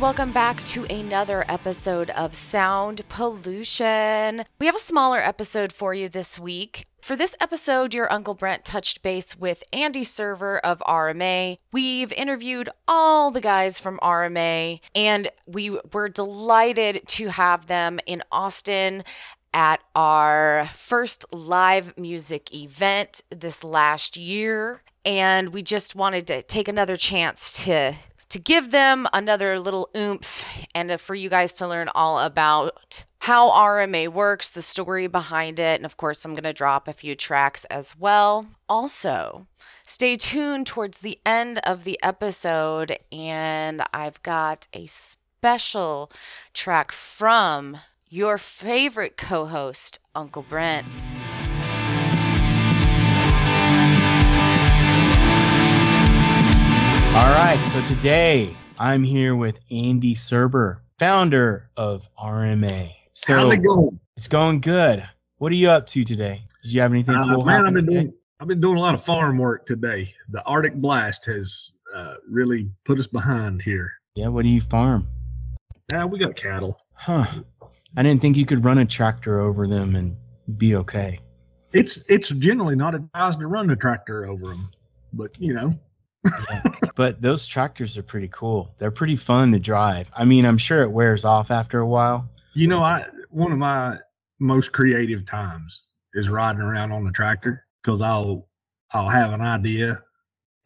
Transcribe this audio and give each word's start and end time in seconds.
Welcome 0.00 0.32
back 0.32 0.60
to 0.60 0.86
another 0.86 1.44
episode 1.46 2.08
of 2.08 2.32
Sound 2.32 3.02
Pollution. 3.10 4.44
We 4.58 4.64
have 4.64 4.74
a 4.74 4.78
smaller 4.78 5.18
episode 5.18 5.74
for 5.74 5.92
you 5.92 6.08
this 6.08 6.40
week. 6.40 6.86
For 7.02 7.16
this 7.16 7.36
episode, 7.38 7.92
your 7.92 8.10
Uncle 8.10 8.32
Brent 8.32 8.64
touched 8.64 9.02
base 9.02 9.38
with 9.38 9.62
Andy 9.74 10.02
Server 10.02 10.58
of 10.60 10.78
RMA. 10.88 11.58
We've 11.70 12.14
interviewed 12.14 12.70
all 12.88 13.30
the 13.30 13.42
guys 13.42 13.78
from 13.78 13.98
RMA, 13.98 14.80
and 14.94 15.28
we 15.46 15.78
were 15.92 16.08
delighted 16.08 17.02
to 17.08 17.28
have 17.28 17.66
them 17.66 18.00
in 18.06 18.22
Austin 18.32 19.02
at 19.52 19.82
our 19.94 20.64
first 20.72 21.26
live 21.30 21.98
music 21.98 22.54
event 22.54 23.22
this 23.28 23.62
last 23.62 24.16
year. 24.16 24.82
And 25.04 25.52
we 25.52 25.62
just 25.62 25.94
wanted 25.94 26.26
to 26.28 26.42
take 26.42 26.68
another 26.68 26.96
chance 26.96 27.64
to 27.64 27.94
to 28.30 28.38
give 28.38 28.70
them 28.70 29.06
another 29.12 29.58
little 29.58 29.90
oomph 29.96 30.66
and 30.74 30.90
uh, 30.90 30.96
for 30.96 31.14
you 31.14 31.28
guys 31.28 31.54
to 31.54 31.66
learn 31.68 31.88
all 31.94 32.20
about 32.20 33.04
how 33.20 33.50
RMA 33.50 34.08
works, 34.08 34.50
the 34.50 34.62
story 34.62 35.06
behind 35.06 35.58
it, 35.58 35.76
and 35.78 35.84
of 35.84 35.96
course, 35.96 36.24
I'm 36.24 36.32
going 36.32 36.44
to 36.44 36.52
drop 36.52 36.88
a 36.88 36.92
few 36.92 37.14
tracks 37.14 37.64
as 37.66 37.98
well. 37.98 38.46
Also, 38.68 39.46
stay 39.84 40.16
tuned 40.16 40.66
towards 40.66 41.00
the 41.00 41.18
end 41.26 41.60
of 41.64 41.84
the 41.84 41.98
episode, 42.02 42.96
and 43.12 43.82
I've 43.92 44.22
got 44.22 44.68
a 44.72 44.86
special 44.86 46.10
track 46.54 46.92
from 46.92 47.76
your 48.08 48.38
favorite 48.38 49.16
co 49.16 49.46
host, 49.46 49.98
Uncle 50.14 50.42
Brent. 50.42 50.86
All 57.12 57.26
right, 57.28 57.60
so 57.66 57.84
today 57.86 58.54
I'm 58.78 59.02
here 59.02 59.34
with 59.34 59.58
Andy 59.68 60.14
Serber, 60.14 60.78
founder 60.96 61.68
of 61.76 62.08
RMA. 62.16 62.92
So 63.14 63.34
How's 63.34 63.52
it 63.54 63.64
going? 63.64 63.98
It's 64.16 64.28
going 64.28 64.60
good. 64.60 65.06
What 65.38 65.50
are 65.50 65.56
you 65.56 65.70
up 65.70 65.88
to 65.88 66.04
today? 66.04 66.44
Did 66.62 66.72
you 66.72 66.80
have 66.80 66.92
anything 66.92 67.16
Uh, 67.16 67.34
cool 67.34 67.44
man, 67.44 67.66
I've 67.66 67.74
been 67.74 67.86
today? 67.86 68.02
doing 68.02 68.14
I've 68.38 68.46
been 68.46 68.60
doing 68.60 68.76
a 68.76 68.80
lot 68.80 68.94
of 68.94 69.02
farm 69.02 69.38
work 69.38 69.66
today. 69.66 70.14
The 70.28 70.44
Arctic 70.44 70.74
blast 70.74 71.26
has 71.26 71.72
uh, 71.92 72.14
really 72.28 72.70
put 72.84 73.00
us 73.00 73.08
behind 73.08 73.60
here. 73.60 73.90
Yeah, 74.14 74.28
what 74.28 74.42
do 74.42 74.48
you 74.48 74.60
farm? 74.60 75.08
Now 75.90 76.06
we 76.06 76.20
got 76.20 76.36
cattle. 76.36 76.78
Huh. 76.94 77.26
I 77.96 78.02
didn't 78.04 78.22
think 78.22 78.36
you 78.36 78.46
could 78.46 78.64
run 78.64 78.78
a 78.78 78.86
tractor 78.86 79.40
over 79.40 79.66
them 79.66 79.96
and 79.96 80.16
be 80.58 80.76
okay. 80.76 81.18
It's 81.72 82.04
it's 82.08 82.28
generally 82.28 82.76
not 82.76 82.94
advised 82.94 83.40
to 83.40 83.48
run 83.48 83.66
the 83.66 83.74
tractor 83.74 84.26
over 84.26 84.46
them, 84.46 84.70
but 85.12 85.36
you 85.40 85.54
know, 85.54 85.74
But 87.00 87.22
those 87.22 87.46
tractors 87.46 87.96
are 87.96 88.02
pretty 88.02 88.28
cool. 88.30 88.74
They're 88.76 88.90
pretty 88.90 89.16
fun 89.16 89.52
to 89.52 89.58
drive. 89.58 90.10
I 90.14 90.26
mean, 90.26 90.44
I'm 90.44 90.58
sure 90.58 90.82
it 90.82 90.90
wears 90.90 91.24
off 91.24 91.50
after 91.50 91.78
a 91.78 91.86
while. 91.86 92.28
you 92.52 92.68
know, 92.68 92.82
I 92.82 93.06
one 93.30 93.52
of 93.52 93.56
my 93.56 93.96
most 94.38 94.72
creative 94.72 95.24
times 95.24 95.84
is 96.12 96.28
riding 96.28 96.60
around 96.60 96.92
on 96.92 97.06
the 97.06 97.10
tractor 97.10 97.64
because 97.82 98.02
I'll 98.02 98.46
I'll 98.92 99.08
have 99.08 99.32
an 99.32 99.40
idea, 99.40 100.02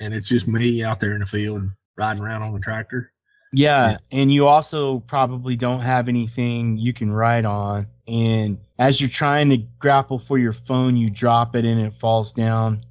and 0.00 0.12
it's 0.12 0.28
just 0.28 0.48
me 0.48 0.82
out 0.82 0.98
there 0.98 1.12
in 1.12 1.20
the 1.20 1.26
field 1.26 1.70
riding 1.96 2.20
around 2.20 2.42
on 2.42 2.52
the 2.52 2.58
tractor. 2.58 3.12
Yeah, 3.52 3.98
and 4.10 4.32
you 4.32 4.48
also 4.48 4.98
probably 5.06 5.54
don't 5.54 5.82
have 5.82 6.08
anything 6.08 6.78
you 6.78 6.92
can 6.92 7.12
write 7.12 7.44
on. 7.44 7.86
And 8.08 8.58
as 8.76 9.00
you're 9.00 9.08
trying 9.08 9.50
to 9.50 9.58
grapple 9.78 10.18
for 10.18 10.36
your 10.36 10.52
phone, 10.52 10.96
you 10.96 11.10
drop 11.10 11.54
it 11.54 11.64
and 11.64 11.80
it 11.80 11.94
falls 12.00 12.32
down 12.32 12.84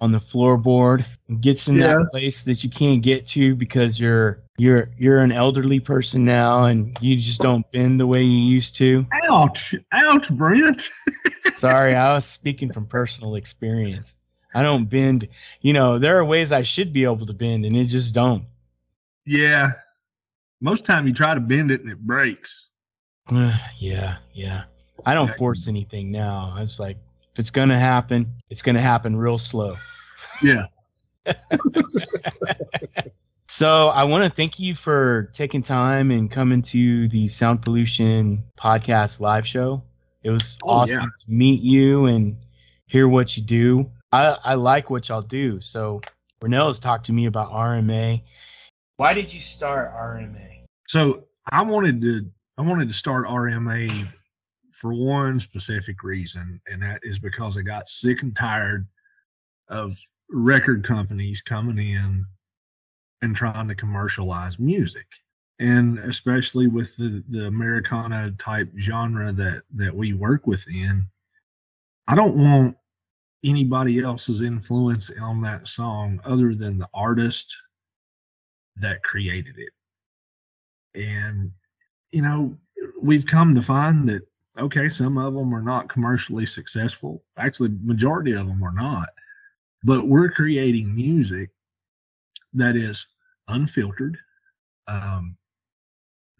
on 0.00 0.12
the 0.12 0.20
floorboard 0.20 1.04
and 1.28 1.40
gets 1.40 1.68
in 1.68 1.76
Yeah. 1.76 1.98
that 1.98 2.08
place 2.12 2.42
that 2.44 2.62
you 2.62 2.70
can't 2.70 3.02
get 3.02 3.26
to 3.28 3.54
because 3.54 3.98
you're 3.98 4.40
you're 4.58 4.90
you're 4.96 5.18
an 5.18 5.32
elderly 5.32 5.80
person 5.80 6.24
now 6.24 6.64
and 6.64 6.96
you 7.00 7.16
just 7.16 7.40
don't 7.40 7.70
bend 7.72 8.00
the 8.00 8.06
way 8.06 8.22
you 8.22 8.38
used 8.38 8.76
to. 8.76 9.06
Ouch! 9.28 9.74
Ouch, 9.92 10.30
Brent. 10.30 10.88
Sorry, 11.56 11.94
I 11.94 12.12
was 12.12 12.24
speaking 12.24 12.72
from 12.72 12.86
personal 12.86 13.34
experience. 13.34 14.14
I 14.54 14.62
don't 14.62 14.86
bend. 14.86 15.28
You 15.60 15.72
know, 15.72 15.98
there 15.98 16.18
are 16.18 16.24
ways 16.24 16.52
I 16.52 16.62
should 16.62 16.92
be 16.92 17.04
able 17.04 17.26
to 17.26 17.32
bend 17.34 17.64
and 17.64 17.76
it 17.76 17.86
just 17.86 18.14
don't. 18.14 18.44
Yeah. 19.26 19.72
Most 20.60 20.84
time 20.86 21.06
you 21.06 21.12
try 21.12 21.34
to 21.34 21.40
bend 21.40 21.70
it 21.70 21.82
and 21.82 21.90
it 21.90 21.98
breaks. 21.98 22.68
yeah, 23.78 24.16
yeah. 24.32 24.64
I 25.04 25.12
don't 25.14 25.34
force 25.36 25.68
anything 25.68 26.10
now. 26.10 26.54
It's 26.58 26.80
like 26.80 26.96
if 27.36 27.40
it's 27.40 27.50
gonna 27.50 27.78
happen, 27.78 28.32
it's 28.48 28.62
gonna 28.62 28.80
happen 28.80 29.14
real 29.14 29.36
slow. 29.36 29.76
Yeah. 30.42 30.68
So 33.48 33.88
I 33.88 34.02
want 34.04 34.24
to 34.24 34.28
thank 34.28 34.58
you 34.58 34.74
for 34.74 35.30
taking 35.32 35.62
time 35.62 36.10
and 36.10 36.28
coming 36.30 36.62
to 36.62 37.08
the 37.08 37.28
Sound 37.28 37.62
Pollution 37.62 38.42
podcast 38.58 39.20
live 39.20 39.46
show. 39.46 39.82
It 40.24 40.30
was 40.30 40.58
Oh, 40.64 40.70
awesome 40.70 41.02
yeah. 41.02 41.06
to 41.26 41.32
meet 41.32 41.62
you 41.62 42.06
and 42.06 42.36
hear 42.86 43.06
what 43.08 43.36
you 43.36 43.42
do. 43.44 43.88
I, 44.10 44.36
I 44.44 44.54
like 44.54 44.90
what 44.90 45.08
y'all 45.08 45.22
do. 45.22 45.60
So 45.60 46.00
Renell's 46.42 46.80
talked 46.80 47.06
to 47.06 47.12
me 47.12 47.26
about 47.26 47.52
RMA. 47.52 48.20
Why 48.96 49.14
did 49.14 49.32
you 49.32 49.40
start 49.40 49.92
RMA? 49.94 50.64
So 50.88 51.24
I 51.52 51.62
wanted 51.62 52.00
to 52.00 52.26
I 52.58 52.62
wanted 52.62 52.88
to 52.88 52.94
start 52.94 53.26
RMA 53.28 54.08
for 54.76 54.92
one 54.92 55.40
specific 55.40 56.02
reason, 56.02 56.60
and 56.70 56.82
that 56.82 57.00
is 57.02 57.18
because 57.18 57.56
I 57.56 57.62
got 57.62 57.88
sick 57.88 58.22
and 58.22 58.36
tired 58.36 58.86
of 59.68 59.96
record 60.30 60.84
companies 60.84 61.40
coming 61.40 61.78
in 61.78 62.24
and 63.22 63.34
trying 63.34 63.68
to 63.68 63.74
commercialize 63.74 64.58
music. 64.58 65.06
And 65.58 65.98
especially 66.00 66.68
with 66.68 66.94
the, 66.98 67.24
the 67.30 67.46
Americana 67.46 68.32
type 68.32 68.70
genre 68.78 69.32
that, 69.32 69.62
that 69.76 69.94
we 69.94 70.12
work 70.12 70.46
within, 70.46 71.06
I 72.06 72.14
don't 72.14 72.36
want 72.36 72.76
anybody 73.42 74.02
else's 74.02 74.42
influence 74.42 75.10
on 75.22 75.40
that 75.40 75.66
song 75.66 76.20
other 76.24 76.54
than 76.54 76.76
the 76.76 76.88
artist 76.92 77.56
that 78.76 79.02
created 79.02 79.54
it. 79.56 81.00
And, 81.00 81.50
you 82.12 82.20
know, 82.20 82.58
we've 83.00 83.24
come 83.24 83.54
to 83.54 83.62
find 83.62 84.06
that, 84.10 84.22
okay, 84.58 84.88
some 84.88 85.18
of 85.18 85.34
them 85.34 85.54
are 85.54 85.62
not 85.62 85.88
commercially 85.88 86.46
successful. 86.46 87.22
Actually, 87.36 87.70
majority 87.82 88.32
of 88.32 88.46
them 88.46 88.62
are 88.62 88.72
not. 88.72 89.08
But 89.82 90.08
we're 90.08 90.30
creating 90.30 90.94
music 90.94 91.50
that 92.54 92.76
is 92.76 93.06
unfiltered. 93.48 94.16
Um, 94.88 95.36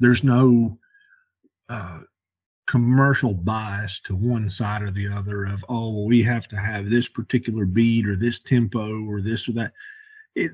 there's 0.00 0.25
no 0.25 0.78
uh, 1.69 2.00
commercial 2.66 3.34
bias 3.34 4.00
to 4.00 4.16
one 4.16 4.49
side 4.50 4.82
or 4.82 4.91
the 4.91 5.09
other 5.09 5.44
of, 5.44 5.65
oh, 5.69 5.91
well, 5.91 6.06
we 6.06 6.22
have 6.22 6.49
to 6.49 6.56
have 6.56 6.91
this 6.91 7.09
particular 7.09 7.66
beat 7.66 8.06
or 8.06 8.16
this 8.16 8.41
tempo 8.41 9.05
or 9.05 9.21
this 9.21 9.49
or 9.49 9.53
that. 9.53 9.72
It, 10.34 10.53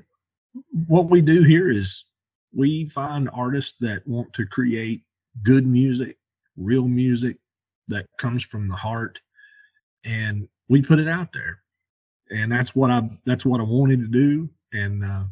what 0.87 1.09
we 1.09 1.21
do 1.21 1.43
here 1.43 1.71
is 1.71 2.05
we 2.53 2.87
find 2.89 3.29
artists 3.33 3.75
that 3.79 4.07
want 4.07 4.33
to 4.33 4.45
create 4.45 5.03
good 5.41 5.65
music, 5.65 6.17
real 6.55 6.87
music 6.87 7.37
that 7.87 8.07
comes 8.17 8.43
from 8.43 8.67
the 8.67 8.75
heart, 8.75 9.19
and 10.05 10.47
we 10.69 10.81
put 10.81 10.99
it 10.99 11.07
out 11.07 11.33
there. 11.33 11.59
And 12.31 12.51
that's 12.51 12.75
what 12.75 12.89
I 12.89 13.09
that's 13.25 13.45
what 13.45 13.59
I 13.59 13.63
wanted 13.63 13.99
to 13.99 14.07
do, 14.07 14.49
and 14.71 15.03
uh, 15.03 15.23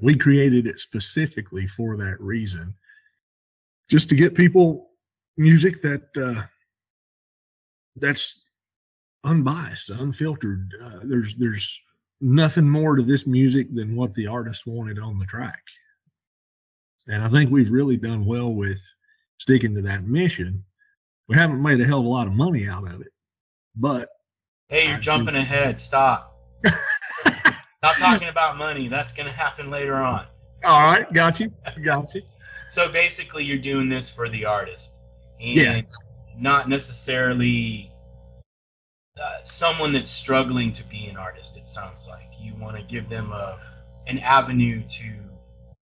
we 0.00 0.16
created 0.16 0.66
it 0.66 0.78
specifically 0.78 1.66
for 1.66 1.96
that 1.96 2.20
reason, 2.20 2.74
just 3.90 4.08
to 4.08 4.14
get 4.14 4.34
people 4.34 4.90
music 5.36 5.82
that 5.82 6.02
uh, 6.16 6.42
that's 7.96 8.44
unbiased, 9.24 9.90
unfiltered. 9.90 10.72
Uh, 10.82 11.00
there's 11.02 11.36
there's 11.36 11.80
nothing 12.20 12.68
more 12.68 12.96
to 12.96 13.02
this 13.02 13.26
music 13.26 13.74
than 13.74 13.96
what 13.96 14.14
the 14.14 14.26
artist 14.26 14.66
wanted 14.66 14.98
on 14.98 15.18
the 15.18 15.26
track. 15.26 15.62
And 17.06 17.22
I 17.22 17.28
think 17.28 17.50
we've 17.50 17.70
really 17.70 17.96
done 17.96 18.24
well 18.24 18.52
with 18.52 18.80
sticking 19.38 19.74
to 19.74 19.82
that 19.82 20.06
mission. 20.06 20.64
We 21.28 21.36
haven't 21.36 21.62
made 21.62 21.80
a 21.80 21.84
hell 21.86 22.00
of 22.00 22.04
a 22.06 22.08
lot 22.08 22.26
of 22.26 22.34
money 22.34 22.68
out 22.68 22.86
of 22.86 23.00
it, 23.00 23.08
but 23.76 24.08
Hey, 24.68 24.88
you're 24.88 24.98
jumping 24.98 25.36
ahead. 25.36 25.80
Stop. 25.80 26.36
Stop 26.66 27.96
talking 27.96 28.28
about 28.28 28.56
money. 28.56 28.88
That's 28.88 29.12
going 29.12 29.28
to 29.28 29.34
happen 29.34 29.70
later 29.70 29.96
on. 29.96 30.26
all 30.64 30.90
right, 30.90 31.10
got 31.12 31.38
you, 31.40 31.50
got 31.82 32.14
you. 32.14 32.22
So 32.68 32.90
basically, 32.90 33.44
you're 33.44 33.58
doing 33.58 33.88
this 33.88 34.08
for 34.08 34.28
the 34.28 34.44
artist, 34.46 35.00
and 35.40 35.56
Yeah. 35.56 35.80
not 36.38 36.68
necessarily 36.68 37.90
uh, 39.22 39.38
someone 39.44 39.92
that's 39.92 40.10
struggling 40.10 40.72
to 40.72 40.82
be 40.84 41.06
an 41.06 41.16
artist. 41.16 41.56
It 41.56 41.68
sounds 41.68 42.08
like 42.10 42.24
you 42.40 42.54
want 42.56 42.76
to 42.76 42.82
give 42.82 43.08
them 43.08 43.30
a 43.32 43.58
an 44.06 44.18
avenue 44.18 44.82
to 44.82 45.04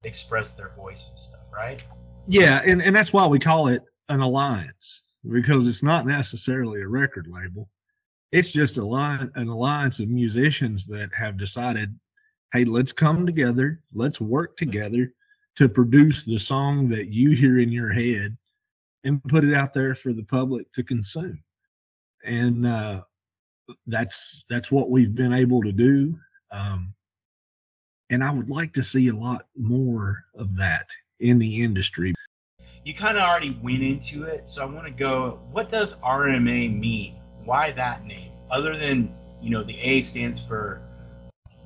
express 0.03 0.53
their 0.53 0.69
voice 0.75 1.09
and 1.09 1.17
stuff, 1.19 1.45
right? 1.53 1.81
Yeah, 2.27 2.61
and, 2.65 2.81
and 2.81 2.93
that's 2.95 3.13
why 3.13 3.25
we 3.27 3.39
call 3.39 3.67
it 3.69 3.81
an 4.09 4.19
alliance 4.21 5.03
because 5.27 5.67
it's 5.67 5.83
not 5.83 6.05
necessarily 6.05 6.81
a 6.81 6.87
record 6.87 7.27
label. 7.29 7.69
It's 8.31 8.51
just 8.51 8.77
a 8.77 8.85
line, 8.85 9.31
an 9.35 9.47
alliance 9.47 9.99
of 9.99 10.09
musicians 10.09 10.85
that 10.87 11.13
have 11.13 11.37
decided, 11.37 11.97
hey, 12.53 12.63
let's 12.63 12.91
come 12.91 13.25
together, 13.25 13.81
let's 13.93 14.21
work 14.21 14.55
together, 14.55 15.13
to 15.55 15.67
produce 15.67 16.23
the 16.23 16.37
song 16.37 16.87
that 16.89 17.07
you 17.07 17.31
hear 17.31 17.59
in 17.59 17.71
your 17.71 17.91
head 17.91 18.37
and 19.03 19.23
put 19.25 19.43
it 19.43 19.53
out 19.53 19.73
there 19.73 19.95
for 19.95 20.13
the 20.13 20.23
public 20.23 20.71
to 20.73 20.83
consume. 20.83 21.43
And 22.23 22.65
uh, 22.65 23.01
that's 23.87 24.45
that's 24.49 24.71
what 24.71 24.89
we've 24.89 25.15
been 25.15 25.33
able 25.33 25.61
to 25.63 25.71
do. 25.71 26.17
Um, 26.51 26.93
and 28.09 28.23
I 28.23 28.31
would 28.31 28.49
like 28.49 28.73
to 28.73 28.83
see 28.83 29.09
a 29.09 29.15
lot 29.15 29.47
more 29.57 30.23
of 30.35 30.55
that 30.57 30.89
in 31.19 31.39
the 31.39 31.61
industry. 31.61 32.13
You 32.89 32.95
kind 32.95 33.19
of 33.19 33.23
already 33.23 33.55
went 33.61 33.83
into 33.83 34.23
it, 34.23 34.49
so 34.49 34.63
I 34.63 34.65
want 34.65 34.85
to 34.85 34.91
go. 34.91 35.39
What 35.51 35.69
does 35.69 35.99
RMA 35.99 36.75
mean? 36.75 37.13
Why 37.45 37.69
that 37.73 38.03
name? 38.03 38.31
Other 38.49 38.75
than 38.75 39.13
you 39.43 39.51
know, 39.51 39.61
the 39.61 39.79
A 39.79 40.01
stands 40.01 40.41
for 40.41 40.81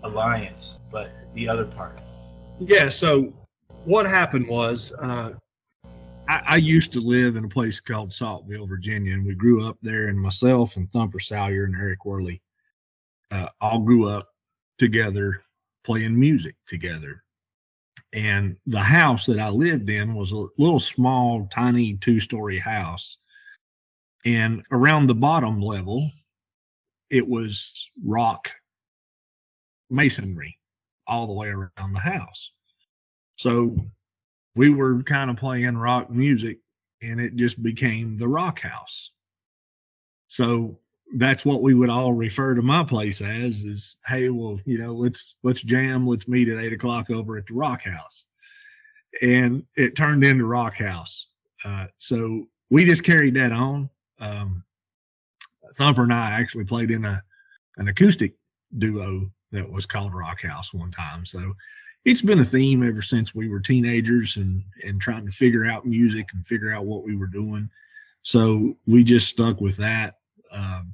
alliance, 0.03 0.81
but 0.91 1.11
the 1.33 1.47
other 1.47 1.63
part. 1.63 1.97
Yeah. 2.59 2.89
So 2.89 3.33
what 3.85 4.05
happened 4.05 4.49
was, 4.49 4.91
uh, 4.99 5.31
I, 6.27 6.43
I, 6.45 6.55
used 6.57 6.91
to 6.91 6.99
live 6.99 7.37
in 7.37 7.45
a 7.45 7.47
place 7.47 7.79
called 7.79 8.11
Saltville, 8.11 8.67
Virginia, 8.67 9.13
and 9.13 9.25
we 9.25 9.33
grew 9.33 9.65
up 9.65 9.77
there. 9.81 10.09
And 10.09 10.19
myself 10.19 10.75
and 10.75 10.91
Thumper 10.91 11.21
Salyer 11.21 11.63
and 11.63 11.73
Eric 11.73 12.03
Worley 12.03 12.41
uh, 13.31 13.47
all 13.61 13.79
grew 13.79 14.09
up 14.09 14.27
together 14.77 15.41
playing 15.85 16.19
music 16.19 16.57
together. 16.67 17.22
And 18.13 18.57
the 18.67 18.81
house 18.81 19.25
that 19.25 19.39
I 19.39 19.49
lived 19.49 19.89
in 19.89 20.13
was 20.13 20.31
a 20.31 20.45
little 20.57 20.79
small, 20.79 21.47
tiny 21.51 21.97
two 21.97 22.19
story 22.19 22.59
house. 22.59 23.17
And 24.23 24.63
around 24.71 25.07
the 25.07 25.15
bottom 25.15 25.59
level, 25.59 26.11
it 27.09 27.27
was 27.27 27.89
rock 28.05 28.49
masonry 29.89 30.57
all 31.07 31.27
the 31.27 31.33
way 31.33 31.49
around 31.49 31.93
the 31.93 31.99
house. 31.99 32.51
So 33.35 33.75
we 34.55 34.69
were 34.69 35.01
kind 35.03 35.29
of 35.29 35.37
playing 35.37 35.77
rock 35.77 36.09
music 36.09 36.59
and 37.01 37.19
it 37.19 37.35
just 37.35 37.61
became 37.61 38.17
the 38.17 38.27
rock 38.27 38.59
house. 38.59 39.11
So 40.27 40.79
that's 41.13 41.45
what 41.45 41.61
we 41.61 41.73
would 41.73 41.89
all 41.89 42.13
refer 42.13 42.55
to 42.55 42.61
my 42.61 42.83
place 42.83 43.21
as 43.21 43.65
is 43.65 43.97
hey 44.07 44.29
well 44.29 44.59
you 44.65 44.77
know 44.77 44.93
let's 44.93 45.35
let's 45.43 45.61
jam 45.61 46.07
let's 46.07 46.27
meet 46.27 46.49
at 46.49 46.59
eight 46.59 46.73
o'clock 46.73 47.09
over 47.09 47.37
at 47.37 47.45
the 47.47 47.53
rock 47.53 47.83
house. 47.83 48.25
And 49.21 49.63
it 49.75 49.95
turned 49.95 50.23
into 50.23 50.45
rock 50.45 50.75
house. 50.75 51.27
Uh, 51.63 51.85
so 51.99 52.47
we 52.71 52.83
just 52.83 53.03
carried 53.03 53.35
that 53.35 53.51
on. 53.51 53.89
Um, 54.19 54.63
thumper 55.77 56.03
and 56.03 56.13
i 56.13 56.31
actually 56.31 56.65
played 56.65 56.91
in 56.91 57.03
a 57.05 57.23
an 57.77 57.87
acoustic 57.87 58.33
duo 58.77 59.29
that 59.51 59.69
was 59.69 59.85
called 59.85 60.13
rock 60.13 60.41
house 60.41 60.73
one 60.73 60.91
time. 60.91 61.25
So 61.25 61.53
it's 62.05 62.21
been 62.21 62.39
a 62.39 62.45
theme 62.45 62.87
ever 62.87 63.01
since 63.01 63.33
we 63.33 63.47
were 63.47 63.59
teenagers 63.59 64.37
and 64.37 64.63
and 64.83 64.99
trying 64.99 65.25
to 65.25 65.31
figure 65.31 65.65
out 65.65 65.85
music 65.85 66.29
and 66.33 66.45
figure 66.45 66.73
out 66.73 66.85
what 66.85 67.03
we 67.03 67.15
were 67.15 67.27
doing. 67.27 67.69
So 68.23 68.75
we 68.87 69.03
just 69.03 69.27
stuck 69.27 69.61
with 69.61 69.77
that. 69.77 70.15
Um, 70.51 70.93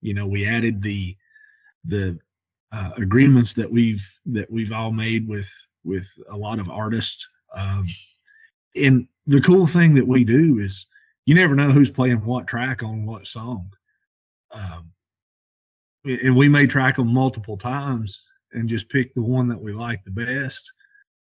you 0.00 0.14
know, 0.14 0.26
we 0.26 0.46
added 0.46 0.82
the 0.82 1.16
the 1.84 2.18
uh, 2.72 2.90
agreements 2.96 3.54
that 3.54 3.70
we've 3.70 4.06
that 4.26 4.50
we've 4.50 4.72
all 4.72 4.92
made 4.92 5.28
with 5.28 5.50
with 5.84 6.08
a 6.30 6.36
lot 6.36 6.58
of 6.58 6.70
artists. 6.70 7.28
Um, 7.54 7.86
and 8.74 9.06
the 9.26 9.40
cool 9.40 9.66
thing 9.66 9.94
that 9.94 10.06
we 10.06 10.24
do 10.24 10.58
is 10.58 10.86
you 11.24 11.34
never 11.34 11.54
know 11.54 11.70
who's 11.70 11.90
playing 11.90 12.24
what 12.24 12.46
track 12.46 12.82
on 12.82 13.06
what 13.06 13.26
song. 13.26 13.70
Um, 14.52 14.92
and 16.04 16.36
we 16.36 16.48
may 16.48 16.66
track 16.66 16.96
them 16.96 17.12
multiple 17.12 17.56
times 17.56 18.22
and 18.52 18.68
just 18.68 18.88
pick 18.88 19.12
the 19.14 19.22
one 19.22 19.48
that 19.48 19.60
we 19.60 19.72
like 19.72 20.04
the 20.04 20.10
best. 20.10 20.70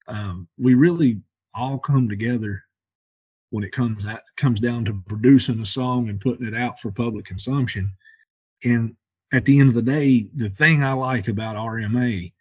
Um, 0.07 0.47
we 0.57 0.73
really 0.73 1.21
all 1.53 1.77
come 1.77 2.07
together 2.07 2.63
when 3.49 3.63
it 3.63 3.71
comes 3.71 4.05
out 4.05 4.21
comes 4.37 4.59
down 4.59 4.85
to 4.85 5.03
producing 5.07 5.59
a 5.59 5.65
song 5.65 6.09
and 6.09 6.21
putting 6.21 6.47
it 6.47 6.55
out 6.55 6.79
for 6.79 6.91
public 6.91 7.25
consumption 7.25 7.91
and 8.63 8.95
at 9.31 9.45
the 9.45 9.59
end 9.59 9.69
of 9.69 9.75
the 9.75 9.81
day, 9.81 10.27
the 10.35 10.49
thing 10.49 10.83
I 10.83 10.93
like 10.93 11.27
about 11.27 11.55
RMA 11.55 12.31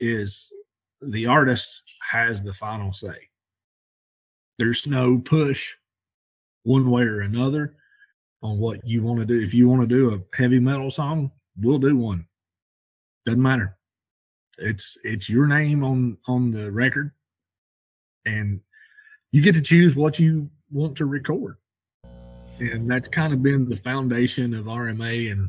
is 0.00 0.52
the 1.00 1.26
artist 1.26 1.82
has 2.10 2.42
the 2.42 2.52
final 2.52 2.92
say. 2.92 3.28
There's 4.58 4.86
no 4.86 5.18
push 5.18 5.74
one 6.64 6.90
way 6.90 7.02
or 7.02 7.20
another 7.20 7.76
on 8.42 8.58
what 8.58 8.86
you 8.86 9.02
want 9.02 9.20
to 9.20 9.24
do. 9.24 9.40
If 9.40 9.54
you 9.54 9.68
want 9.68 9.82
to 9.82 9.86
do 9.86 10.14
a 10.14 10.36
heavy 10.36 10.58
metal 10.58 10.90
song, 10.90 11.30
we'll 11.60 11.78
do 11.78 11.96
one. 11.96 12.26
Doesn't 13.24 13.42
matter. 13.42 13.76
It's 14.58 14.98
it's 15.04 15.30
your 15.30 15.46
name 15.46 15.84
on 15.84 16.18
on 16.26 16.50
the 16.50 16.72
record 16.72 17.12
and 18.26 18.60
you 19.30 19.42
get 19.42 19.54
to 19.54 19.60
choose 19.60 19.94
what 19.94 20.18
you 20.18 20.50
want 20.72 20.96
to 20.96 21.06
record 21.06 21.56
and 22.60 22.90
that's 22.90 23.08
kind 23.08 23.32
of 23.32 23.42
been 23.42 23.68
the 23.68 23.76
foundation 23.76 24.54
of 24.54 24.66
RMA 24.66 25.32
and 25.32 25.48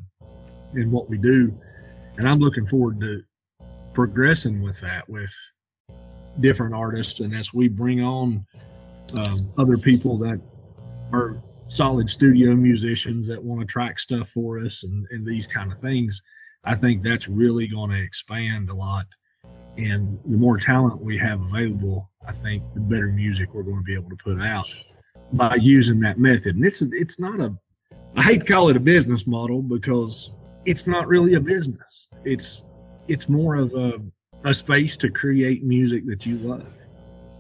and 0.74 0.92
what 0.92 1.10
we 1.10 1.18
do. 1.18 1.52
And 2.18 2.28
I'm 2.28 2.40
looking 2.40 2.66
forward 2.66 3.00
to 3.02 3.24
progressing 3.94 4.62
with 4.62 4.80
that 4.82 5.10
with 5.10 5.34
different 6.42 6.76
artists, 6.76 7.20
and 7.20 7.34
as 7.34 7.54
we 7.54 7.68
bring 7.68 8.02
on 8.02 8.46
um, 9.14 9.50
other 9.58 9.78
people 9.78 10.18
that 10.18 10.42
are 11.12 11.42
solid 11.70 12.10
studio 12.10 12.56
musicians 12.56 13.28
that 13.28 13.44
want 13.44 13.62
to 13.62 13.66
track 13.66 14.00
stuff 14.00 14.30
for 14.30 14.60
us 14.60 14.84
and, 14.84 15.06
and 15.12 15.26
these 15.26 15.48
kind 15.48 15.72
of 15.72 15.80
things, 15.80 16.22
I 16.66 16.76
think 16.76 17.04
that's 17.04 17.28
really 17.28 17.68
going 17.68 17.92
to 17.92 18.02
expand 18.02 18.70
a 18.70 18.74
lot. 18.74 19.06
And 19.78 20.20
the 20.26 20.38
more 20.38 20.58
talent 20.58 21.02
we 21.02 21.18
have 21.18 21.42
available, 21.42 22.10
I 22.28 22.32
think 22.32 22.64
the 22.74 22.82
better 22.82 23.08
music 23.08 23.54
we're 23.54 23.64
going 23.64 23.78
to 23.78 23.84
be 23.84 23.94
able 23.94 24.10
to 24.10 24.18
put 24.18 24.42
out 24.42 24.68
by 25.34 25.56
using 25.56 26.00
that 26.02 26.18
method. 26.20 26.56
And 26.56 26.66
it's 26.66 26.82
it's 26.82 27.20
not 27.20 27.40
a 27.40 27.56
I 28.16 28.24
hate 28.24 28.46
to 28.46 28.54
call 28.54 28.70
it 28.70 28.76
a 28.76 28.80
business 28.80 29.28
model 29.28 29.62
because 29.62 30.32
it's 30.66 30.88
not 30.88 31.08
really 31.08 31.36
a 31.36 31.40
business. 31.40 32.08
It's 32.26 32.66
it's 33.08 33.30
more 33.30 33.56
of 33.56 33.74
a 33.74 34.02
a 34.46 34.54
space 34.54 34.96
to 34.98 35.10
create 35.10 35.64
music 35.64 36.06
that 36.08 36.26
you 36.26 36.38
love 36.38 36.66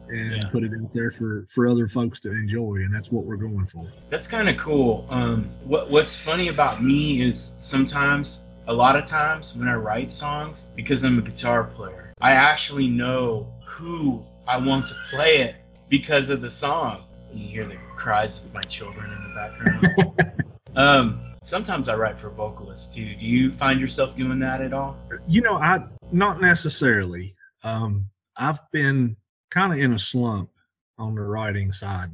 and 0.10 0.38
yeah. 0.38 0.50
put 0.50 0.63
it 0.63 0.72
out 0.81 0.91
there 0.91 1.12
for 1.12 1.46
for 1.50 1.67
other 1.67 1.88
folks 1.88 2.19
to 2.19 2.31
enjoy 2.31 2.75
and 2.75 2.93
that's 2.93 3.12
what 3.12 3.25
we're 3.25 3.38
going 3.38 3.65
for 3.65 3.88
that's 4.10 4.27
kind 4.27 4.50
of 4.50 4.58
cool 4.58 5.05
um 5.10 5.43
what 5.63 5.89
what's 5.89 6.17
funny 6.17 6.48
about 6.50 6.84
me 6.84 7.22
is 7.22 7.55
sometimes 7.60 8.46
a 8.67 8.74
lot 8.74 8.96
of 8.96 9.05
times 9.05 9.55
when 9.55 9.67
i 9.67 9.75
write 9.75 10.12
songs 10.12 10.65
because 10.75 11.03
i'm 11.03 11.19
a 11.19 11.22
guitar 11.22 11.63
player 11.63 12.12
i 12.22 12.31
actually 12.31 12.88
know 12.88 13.48
who 13.63 14.22
i 14.48 14.58
want 14.58 14.86
to 14.88 14.96
play 15.10 15.38
it 15.38 15.55
because 15.89 16.29
of 16.29 16.41
the 16.41 16.50
song 16.50 17.03
you 17.33 17.48
hear 17.48 17.65
the 17.65 17.77
cries 17.95 18.43
of 18.43 18.53
my 18.53 18.62
children 18.62 19.05
in 19.05 19.24
the 19.24 19.36
background. 19.36 20.43
um, 20.75 21.19
sometimes 21.43 21.89
I 21.89 21.95
write 21.95 22.15
for 22.15 22.29
vocalists 22.29 22.93
too. 22.93 23.15
Do 23.15 23.25
you 23.25 23.51
find 23.51 23.79
yourself 23.79 24.15
doing 24.15 24.39
that 24.39 24.62
at 24.62 24.74
all? 24.74 24.98
You 25.27 25.41
know, 25.41 25.55
I 25.55 25.86
not 26.12 26.41
necessarily. 26.41 27.36
Um, 27.63 28.05
I've 28.38 28.59
been 28.71 29.15
kind 29.51 29.74
of 29.74 29.79
in 29.79 29.93
a 29.93 30.00
slump 30.00 30.50
on 30.98 31.15
the 31.15 31.21
writing 31.21 31.71
side 31.71 32.09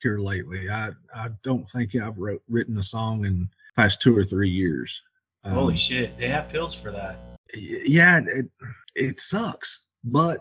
here 0.00 0.18
lately. 0.18 0.68
I 0.70 0.90
I 1.14 1.28
don't 1.42 1.68
think 1.70 1.94
I've 1.94 2.18
wrote 2.18 2.42
written 2.48 2.78
a 2.78 2.82
song 2.82 3.24
in 3.24 3.48
past 3.76 4.00
two 4.00 4.16
or 4.16 4.24
three 4.24 4.50
years. 4.50 5.02
Um, 5.44 5.52
Holy 5.52 5.76
shit! 5.76 6.16
They 6.16 6.28
have 6.28 6.48
pills 6.48 6.74
for 6.74 6.90
that. 6.90 7.16
Yeah, 7.54 8.20
it 8.26 8.46
it 8.94 9.20
sucks, 9.20 9.82
but 10.04 10.40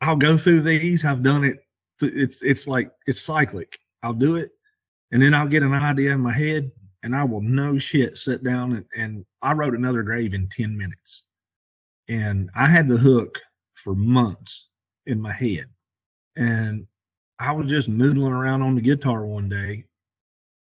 I'll 0.00 0.16
go 0.16 0.36
through 0.36 0.62
these. 0.62 1.04
I've 1.04 1.22
done 1.22 1.44
it 1.44 1.65
it's 2.02 2.42
it's 2.42 2.68
like 2.68 2.90
it's 3.06 3.20
cyclic. 3.20 3.78
I'll 4.02 4.12
do 4.12 4.36
it, 4.36 4.50
and 5.12 5.22
then 5.22 5.34
I'll 5.34 5.48
get 5.48 5.62
an 5.62 5.72
idea 5.72 6.12
in 6.12 6.20
my 6.20 6.32
head, 6.32 6.70
and 7.02 7.14
I 7.14 7.24
will 7.24 7.40
no 7.40 7.78
shit 7.78 8.18
sit 8.18 8.44
down 8.44 8.72
and, 8.72 8.84
and 8.96 9.24
I 9.42 9.52
wrote 9.52 9.74
another 9.74 10.02
grave 10.02 10.34
in 10.34 10.48
ten 10.48 10.76
minutes, 10.76 11.22
and 12.08 12.50
I 12.54 12.66
had 12.66 12.88
the 12.88 12.96
hook 12.96 13.40
for 13.74 13.94
months 13.94 14.68
in 15.06 15.20
my 15.20 15.32
head, 15.32 15.66
and 16.36 16.86
I 17.38 17.52
was 17.52 17.68
just 17.68 17.90
noodling 17.90 18.30
around 18.30 18.62
on 18.62 18.74
the 18.74 18.80
guitar 18.80 19.26
one 19.26 19.48
day, 19.48 19.84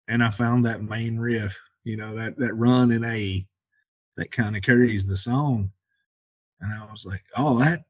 and 0.08 0.22
I 0.22 0.30
found 0.30 0.64
that 0.64 0.82
main 0.82 1.18
riff, 1.18 1.58
you 1.84 1.96
know 1.96 2.14
that 2.16 2.36
that 2.38 2.54
run 2.54 2.92
in 2.92 3.04
A, 3.04 3.46
that 4.16 4.30
kind 4.30 4.56
of 4.56 4.62
carries 4.62 5.06
the 5.06 5.16
song, 5.16 5.70
and 6.60 6.72
I 6.72 6.90
was 6.90 7.04
like, 7.06 7.24
oh 7.36 7.58
that 7.60 7.82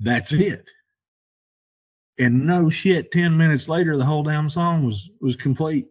that's 0.00 0.32
it 0.32 0.68
and 2.18 2.46
no 2.46 2.68
shit, 2.68 3.10
ten 3.10 3.36
minutes 3.36 3.68
later, 3.68 3.96
the 3.96 4.04
whole 4.04 4.22
damn 4.22 4.48
song 4.48 4.84
was 4.84 5.10
was 5.20 5.36
complete. 5.36 5.86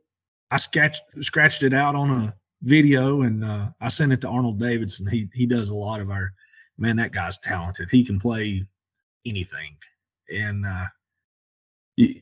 I 0.51 0.57
scratched 0.57 1.03
scratched 1.21 1.63
it 1.63 1.73
out 1.73 1.95
on 1.95 2.11
a 2.11 2.35
video 2.63 3.23
and 3.23 3.43
uh, 3.43 3.69
I 3.79 3.87
sent 3.87 4.13
it 4.13 4.21
to 4.21 4.27
Arnold 4.27 4.59
Davidson. 4.59 5.07
He 5.07 5.29
he 5.33 5.45
does 5.45 5.69
a 5.69 5.75
lot 5.75 6.01
of 6.01 6.09
our 6.09 6.33
man. 6.77 6.97
That 6.97 7.11
guy's 7.11 7.37
talented. 7.39 7.89
He 7.89 8.03
can 8.05 8.19
play 8.19 8.65
anything, 9.25 9.77
and 10.31 10.65
uh, 10.65 10.85
you 11.95 12.21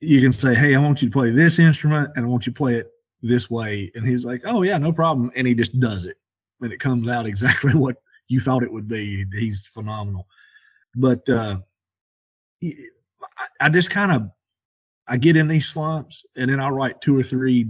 you 0.00 0.20
can 0.20 0.32
say, 0.32 0.54
"Hey, 0.54 0.74
I 0.74 0.80
want 0.80 1.02
you 1.02 1.08
to 1.08 1.12
play 1.12 1.30
this 1.30 1.58
instrument, 1.58 2.10
and 2.14 2.24
I 2.24 2.28
want 2.28 2.46
you 2.46 2.52
to 2.52 2.56
play 2.56 2.74
it 2.76 2.90
this 3.22 3.50
way." 3.50 3.90
And 3.94 4.06
he's 4.06 4.24
like, 4.24 4.42
"Oh 4.44 4.62
yeah, 4.62 4.78
no 4.78 4.92
problem," 4.92 5.30
and 5.34 5.46
he 5.46 5.54
just 5.54 5.78
does 5.80 6.04
it, 6.04 6.16
and 6.60 6.72
it 6.72 6.78
comes 6.78 7.08
out 7.08 7.26
exactly 7.32 7.74
what 7.74 7.96
you 8.28 8.40
thought 8.40 8.62
it 8.62 8.72
would 8.72 8.88
be. 8.88 9.24
He's 9.32 9.66
phenomenal, 9.66 10.26
but 10.94 11.28
uh, 11.28 11.58
I 13.62 13.68
just 13.68 13.90
kind 13.90 14.10
of 14.10 14.30
I 15.06 15.16
get 15.16 15.36
in 15.36 15.46
these 15.46 15.68
slumps 15.68 16.26
and 16.36 16.50
then 16.50 16.58
I'll 16.58 16.72
write 16.72 17.00
two 17.00 17.16
or 17.16 17.22
three 17.22 17.68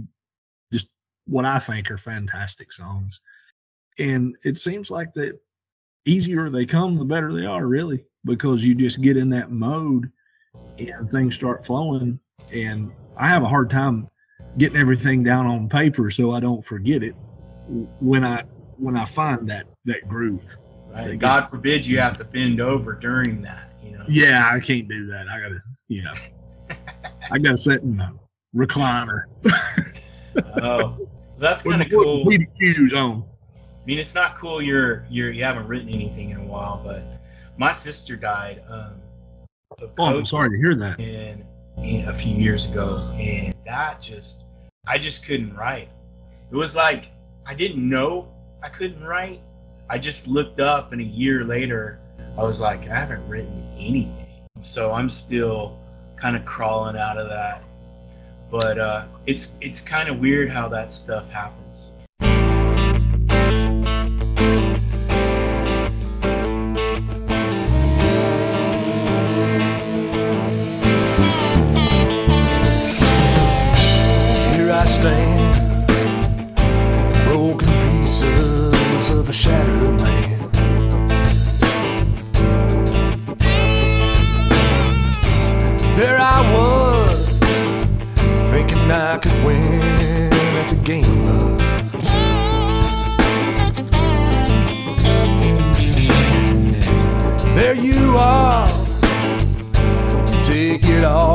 just 0.71 0.89
what 1.25 1.45
I 1.45 1.59
think 1.59 1.91
are 1.91 1.97
fantastic 1.97 2.71
songs. 2.71 3.21
And 3.99 4.35
it 4.43 4.57
seems 4.57 4.89
like 4.89 5.13
the 5.13 5.39
easier 6.05 6.49
they 6.49 6.65
come, 6.65 6.95
the 6.95 7.05
better 7.05 7.31
they 7.31 7.45
are, 7.45 7.67
really, 7.67 8.05
because 8.25 8.65
you 8.65 8.73
just 8.73 9.01
get 9.01 9.17
in 9.17 9.29
that 9.29 9.51
mode 9.51 10.11
and 10.79 11.09
things 11.09 11.35
start 11.35 11.63
flowing. 11.63 12.19
And 12.51 12.91
I 13.15 13.27
have 13.27 13.43
a 13.43 13.47
hard 13.47 13.69
time 13.69 14.07
getting 14.57 14.79
everything 14.79 15.23
down 15.23 15.45
on 15.45 15.69
paper 15.69 16.09
so 16.09 16.31
I 16.31 16.39
don't 16.39 16.65
forget 16.65 17.03
it 17.03 17.13
when 18.01 18.25
I 18.25 18.43
when 18.77 18.97
I 18.97 19.05
find 19.05 19.47
that 19.49 19.67
that 19.85 20.07
groove. 20.07 20.43
Right. 20.91 21.17
God 21.17 21.49
forbid 21.49 21.85
you 21.85 21.99
have 21.99 22.17
to 22.17 22.23
bend 22.23 22.59
over 22.59 22.93
during 22.93 23.43
that. 23.43 23.69
You 23.83 23.91
know. 23.91 24.03
Yeah, 24.07 24.49
I 24.51 24.59
can't 24.59 24.87
do 24.87 25.05
that. 25.07 25.27
I 25.27 25.39
gotta, 25.39 25.61
know, 26.01 26.13
I 27.31 27.37
gotta 27.37 27.57
sit 27.57 27.83
in 27.83 27.97
the 27.97 28.11
recliner. 28.55 29.25
oh, 30.61 30.97
that's 31.37 31.61
kind 31.61 31.81
of 31.81 31.89
cool. 31.91 32.25
We 32.25 32.45
cues 32.59 32.93
on. 32.93 33.23
I 33.55 33.85
mean, 33.85 33.99
it's 33.99 34.15
not 34.15 34.35
cool. 34.35 34.61
You're 34.61 35.05
you're 35.09 35.31
you 35.31 35.43
haven't 35.43 35.67
written 35.67 35.89
anything 35.89 36.31
in 36.31 36.37
a 36.37 36.47
while, 36.47 36.81
but 36.83 37.03
my 37.57 37.71
sister 37.71 38.15
died. 38.15 38.63
Um, 38.67 38.93
oh, 39.99 40.17
I'm 40.17 40.25
sorry 40.25 40.49
to 40.49 40.57
hear 40.57 40.75
that. 40.75 40.99
And 40.99 41.43
a 42.07 42.13
few 42.13 42.35
years 42.35 42.71
ago, 42.71 43.07
and 43.19 43.53
that 43.65 44.01
just 44.01 44.41
I 44.87 44.97
just 44.97 45.25
couldn't 45.25 45.53
write. 45.53 45.89
It 46.51 46.55
was 46.55 46.75
like 46.75 47.09
I 47.45 47.53
didn't 47.53 47.87
know 47.87 48.27
I 48.63 48.69
couldn't 48.69 49.03
write. 49.03 49.41
I 49.89 49.97
just 49.97 50.27
looked 50.27 50.61
up, 50.61 50.93
and 50.93 51.01
a 51.01 51.03
year 51.03 51.43
later, 51.43 51.99
I 52.37 52.43
was 52.43 52.61
like, 52.61 52.79
I 52.89 52.95
haven't 52.95 53.27
written 53.27 53.61
anything. 53.77 54.27
So 54.61 54.93
I'm 54.93 55.09
still 55.09 55.77
kind 56.23 56.37
of 56.37 56.45
crawling 56.45 56.95
out 56.95 57.17
of 57.17 57.27
that. 57.27 57.61
But 58.49 58.79
uh, 58.79 59.03
it's 59.27 59.57
it's 59.59 59.81
kind 59.81 60.07
of 60.07 60.21
weird 60.21 60.49
how 60.49 60.69
that 60.69 60.89
stuff 60.89 61.29
happens. 61.29 61.62
There 85.95 86.17
I 86.19 86.41
was, 86.53 87.39
thinking 88.51 88.89
I 88.89 89.19
could 89.19 89.45
win 89.45 90.33
at 90.59 90.67
the 90.67 90.75
game 90.83 91.03
of 91.27 91.53
There 97.55 97.75
you 97.75 98.17
are, 98.17 98.67
take 100.41 100.87
it 100.87 101.03
all 101.03 101.32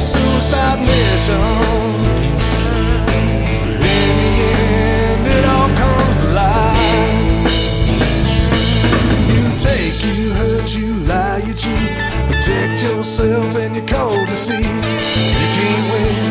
a 0.00 0.02
suicide 0.02 0.80
mission. 0.80 1.36
But 3.06 3.92
in 3.96 4.14
the 4.22 4.32
end, 4.72 5.26
it 5.36 5.44
all 5.54 5.70
comes 5.82 6.18
light. 6.38 7.52
You 9.30 9.42
take, 9.66 9.98
you 10.08 10.32
hurt, 10.40 10.68
you 10.74 10.90
lie, 11.04 11.42
you 11.46 11.52
cheat. 11.52 11.92
Protect 12.28 12.82
yourself 12.82 13.54
and 13.56 13.76
your 13.76 13.86
cold 13.86 14.26
deceit. 14.26 14.64
You 15.40 15.48
can't 15.56 15.86
win, 15.92 16.28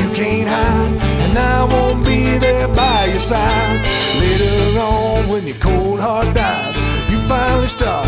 you 0.00 0.08
can't 0.18 0.48
hide, 0.54 0.92
and 1.22 1.38
I 1.38 1.62
won't 1.72 2.04
be 2.04 2.38
there 2.38 2.66
by 2.68 3.06
your 3.06 3.20
side. 3.20 3.80
Later 4.18 4.80
on, 4.80 5.28
when 5.30 5.46
your 5.46 5.60
cold 5.60 6.00
heart 6.00 6.34
dies, 6.34 6.76
you 7.12 7.18
finally 7.28 7.68
start 7.68 8.01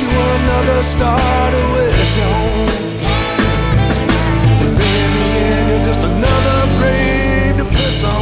you 0.00 0.08
another 0.08 0.82
star 0.82 1.50
to 1.50 1.62
wish 1.72 2.18
on. 2.18 2.66
But 4.58 4.68
in 4.68 4.74
the 4.76 4.84
end, 5.46 5.68
you're 5.70 5.84
just 5.84 6.02
another 6.04 6.66
grave 6.78 7.56
to 7.56 7.64
piss 7.64 8.04
on. 8.04 8.18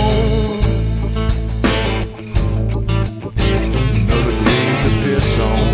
Another 3.92 4.34
grave 4.42 4.78
to 4.84 4.90
piss 5.02 5.38
on. 5.38 5.72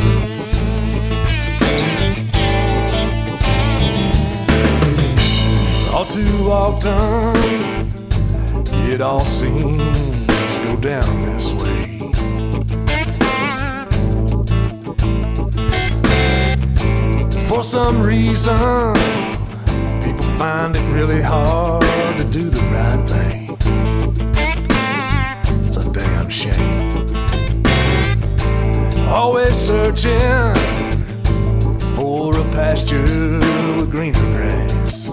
All 5.94 6.06
too 6.06 6.50
often, 6.50 7.36
it 8.90 9.00
all 9.00 9.20
seems 9.20 10.26
to 10.26 10.64
go 10.64 10.76
down 10.80 11.24
this 11.26 11.52
way. 11.54 11.91
For 17.52 17.62
some 17.62 18.02
reason, 18.02 18.56
people 20.02 20.24
find 20.38 20.74
it 20.74 20.80
really 20.90 21.20
hard 21.20 22.16
to 22.16 22.24
do 22.24 22.48
the 22.48 22.62
right 22.72 23.06
thing. 23.06 23.58
It's 25.66 25.76
a 25.76 25.92
damn 25.92 26.30
shame. 26.30 26.88
Always 29.06 29.54
searching 29.54 30.56
for 31.94 32.38
a 32.38 32.44
pasture 32.52 33.02
with 33.76 33.90
greener 33.90 34.18
grass. 34.32 35.10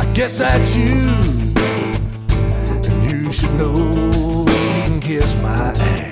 I 0.00 0.12
guess 0.14 0.38
that's 0.40 0.76
you, 0.76 1.14
and 2.90 3.04
you 3.08 3.30
should 3.30 3.54
know 3.54 3.76
you 4.48 4.84
can 4.84 5.00
kiss 5.00 5.40
my 5.40 5.70
ass. 5.78 6.07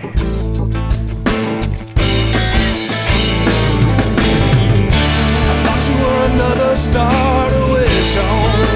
Another 6.76 6.92
star 6.92 7.48
to 7.48 7.72
wish 7.72 8.16
on. 8.16 8.66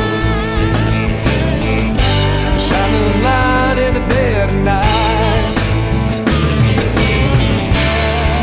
Shining 2.59 3.23
light 3.23 3.79
in 3.79 3.95
the 3.95 4.01
dead 4.09 4.51
night. 4.65 5.55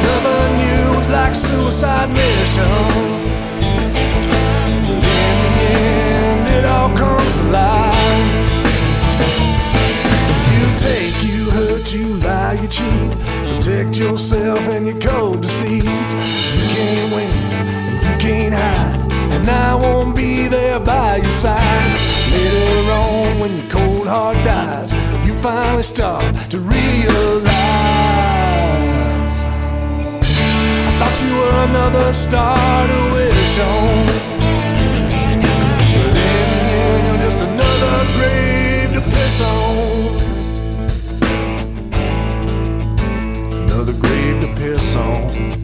Never 0.03 0.37
knew 0.57 0.93
it 0.93 0.97
was 0.97 1.09
like 1.09 1.31
a 1.31 1.35
suicide 1.35 2.09
mission. 2.09 2.65
But 5.01 5.37
in 5.45 5.53
the 5.57 5.69
end, 5.75 6.47
it 6.57 6.65
all 6.65 6.89
comes 6.95 7.41
to 7.41 7.47
light. 7.49 8.29
You 10.53 10.65
take, 10.77 11.23
you 11.23 11.49
hurt, 11.51 11.93
you 11.93 12.17
lie, 12.17 12.57
you 12.61 12.67
cheat. 12.67 13.11
Protect 13.43 13.97
yourself 13.97 14.67
and 14.73 14.87
your 14.87 14.99
cold 14.99 15.41
deceit. 15.41 15.83
You 15.83 16.63
can't 16.73 17.13
win, 17.15 17.31
you 18.03 18.17
can't 18.19 18.53
hide, 18.53 19.06
and 19.47 19.55
I 19.55 19.75
won't 19.75 20.15
be 20.15 20.47
there 20.47 20.79
by 20.79 21.17
your 21.17 21.31
side. 21.31 21.95
Later 22.31 22.91
on, 22.91 23.39
when 23.39 23.57
your 23.57 23.69
cold 23.69 24.07
heart 24.07 24.37
dies, 24.37 24.93
you 25.27 25.33
finally 25.41 25.83
start 25.83 26.33
to 26.51 26.59
realize. 26.59 27.47
I 30.87 30.91
thought 30.99 31.21
you 31.25 31.35
were 31.35 31.57
another 31.69 32.13
star 32.13 32.87
to 32.87 33.11
wish 33.13 33.59
on. 33.59 34.05
But 36.03 36.15
in 36.15 36.47
the 36.51 36.67
end, 36.83 37.03
you're 37.07 37.21
just 37.27 37.41
another 37.41 37.95
grave 38.17 38.89
to 38.95 39.01
piss 39.11 39.41
on. 39.41 39.77
Another 43.63 43.93
grave 43.93 44.41
to 44.41 44.47
piss 44.55 44.95
on. 44.95 45.56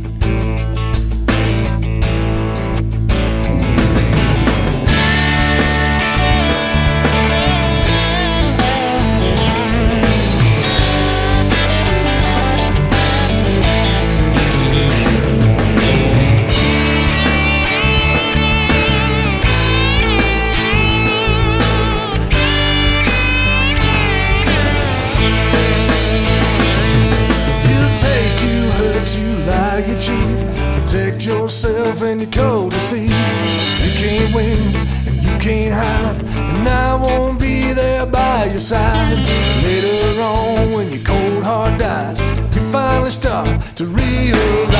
By 38.63 38.77
your 38.79 38.88
side. 38.88 39.17
Later 39.63 40.22
on, 40.22 40.72
when 40.75 40.91
your 40.91 41.03
cold 41.03 41.43
heart 41.43 41.79
dies, 41.79 42.22
you 42.55 42.62
finally 42.72 43.12
start 43.12 43.62
to 43.75 43.86
realize. 43.86 44.74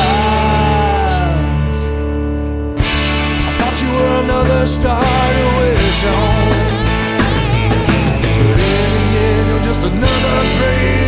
I 2.78 3.54
thought 3.58 3.82
you 3.82 3.90
were 3.92 4.24
another 4.24 4.66
star 4.66 5.02
to 5.02 5.48
wish 5.60 6.06
on. 6.06 6.50
But 8.40 8.58
in 8.58 8.90
the 8.96 9.20
end, 9.20 9.48
you're 9.50 9.63
just 9.63 9.84
another 9.84 10.44
grave 10.58 11.02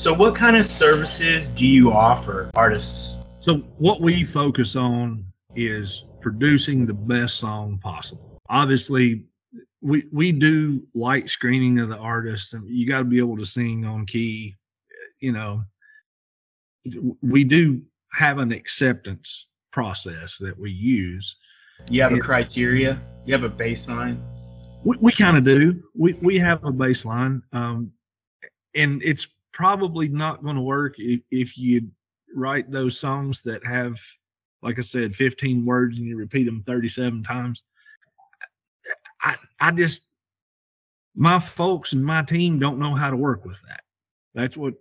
So, 0.00 0.14
what 0.14 0.34
kind 0.34 0.56
of 0.56 0.66
services 0.66 1.50
do 1.50 1.66
you 1.66 1.92
offer 1.92 2.50
artists? 2.54 3.22
So 3.42 3.58
what 3.76 4.00
we 4.00 4.24
focus 4.24 4.74
on 4.74 5.26
is 5.54 6.06
producing 6.22 6.86
the 6.86 6.94
best 6.94 7.36
song 7.36 7.78
possible. 7.82 8.38
Obviously, 8.48 9.26
we 9.82 10.04
we 10.10 10.32
do 10.32 10.82
light 10.94 11.28
screening 11.28 11.80
of 11.80 11.90
the 11.90 11.98
artist, 11.98 12.54
and 12.54 12.66
you 12.66 12.88
got 12.88 13.00
to 13.00 13.04
be 13.04 13.18
able 13.18 13.36
to 13.36 13.44
sing 13.44 13.84
on 13.84 14.06
key. 14.06 14.56
You 15.20 15.32
know, 15.32 15.64
we 17.20 17.44
do 17.44 17.82
have 18.14 18.38
an 18.38 18.52
acceptance 18.52 19.48
process 19.70 20.38
that 20.38 20.58
we 20.58 20.70
use. 20.70 21.36
You 21.90 22.00
have 22.00 22.14
a 22.14 22.20
criteria. 22.20 22.98
You 23.26 23.34
have 23.34 23.44
a 23.44 23.50
baseline. 23.50 24.18
We, 24.82 24.96
we 24.98 25.12
kind 25.12 25.36
of 25.36 25.44
do. 25.44 25.82
We 25.94 26.14
we 26.22 26.38
have 26.38 26.64
a 26.64 26.72
baseline, 26.72 27.42
um, 27.52 27.92
and 28.74 29.02
it's 29.02 29.28
probably 29.52 30.08
not 30.08 30.42
going 30.42 30.56
to 30.56 30.62
work 30.62 30.94
if, 30.98 31.20
if 31.30 31.58
you 31.58 31.88
write 32.34 32.70
those 32.70 32.98
songs 32.98 33.42
that 33.42 33.64
have, 33.66 33.98
like 34.62 34.78
I 34.78 34.82
said, 34.82 35.14
15 35.14 35.64
words 35.64 35.98
and 35.98 36.06
you 36.06 36.16
repeat 36.16 36.44
them 36.44 36.60
37 36.60 37.22
times. 37.22 37.62
I 39.22 39.36
I 39.60 39.70
just 39.72 40.06
my 41.14 41.38
folks 41.38 41.92
and 41.92 42.04
my 42.04 42.22
team 42.22 42.58
don't 42.58 42.78
know 42.78 42.94
how 42.94 43.10
to 43.10 43.16
work 43.16 43.44
with 43.44 43.60
that. 43.68 43.82
That's 44.34 44.56
what 44.56 44.74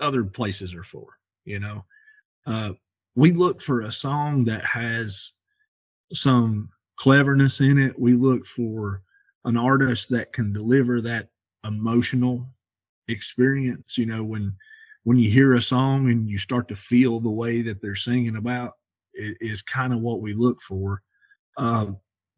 other 0.00 0.24
places 0.24 0.74
are 0.74 0.84
for, 0.84 1.06
you 1.44 1.58
know. 1.58 1.84
Uh, 2.46 2.70
we 3.16 3.32
look 3.32 3.60
for 3.60 3.82
a 3.82 3.92
song 3.92 4.44
that 4.44 4.64
has 4.64 5.32
some 6.12 6.68
cleverness 6.96 7.60
in 7.60 7.78
it. 7.78 7.98
We 7.98 8.14
look 8.14 8.46
for 8.46 9.02
an 9.44 9.56
artist 9.56 10.10
that 10.10 10.32
can 10.32 10.52
deliver 10.52 11.00
that 11.00 11.28
emotional 11.64 12.46
experience. 13.10 13.98
You 13.98 14.06
know, 14.06 14.24
when 14.24 14.54
when 15.04 15.18
you 15.18 15.30
hear 15.30 15.54
a 15.54 15.62
song 15.62 16.10
and 16.10 16.28
you 16.28 16.38
start 16.38 16.68
to 16.68 16.76
feel 16.76 17.20
the 17.20 17.30
way 17.30 17.62
that 17.62 17.80
they're 17.80 17.94
singing 17.94 18.36
about, 18.36 18.72
it 19.14 19.36
is 19.40 19.62
kind 19.62 19.92
of 19.92 20.00
what 20.00 20.20
we 20.20 20.34
look 20.34 20.60
for. 20.60 21.02
Uh, 21.56 21.86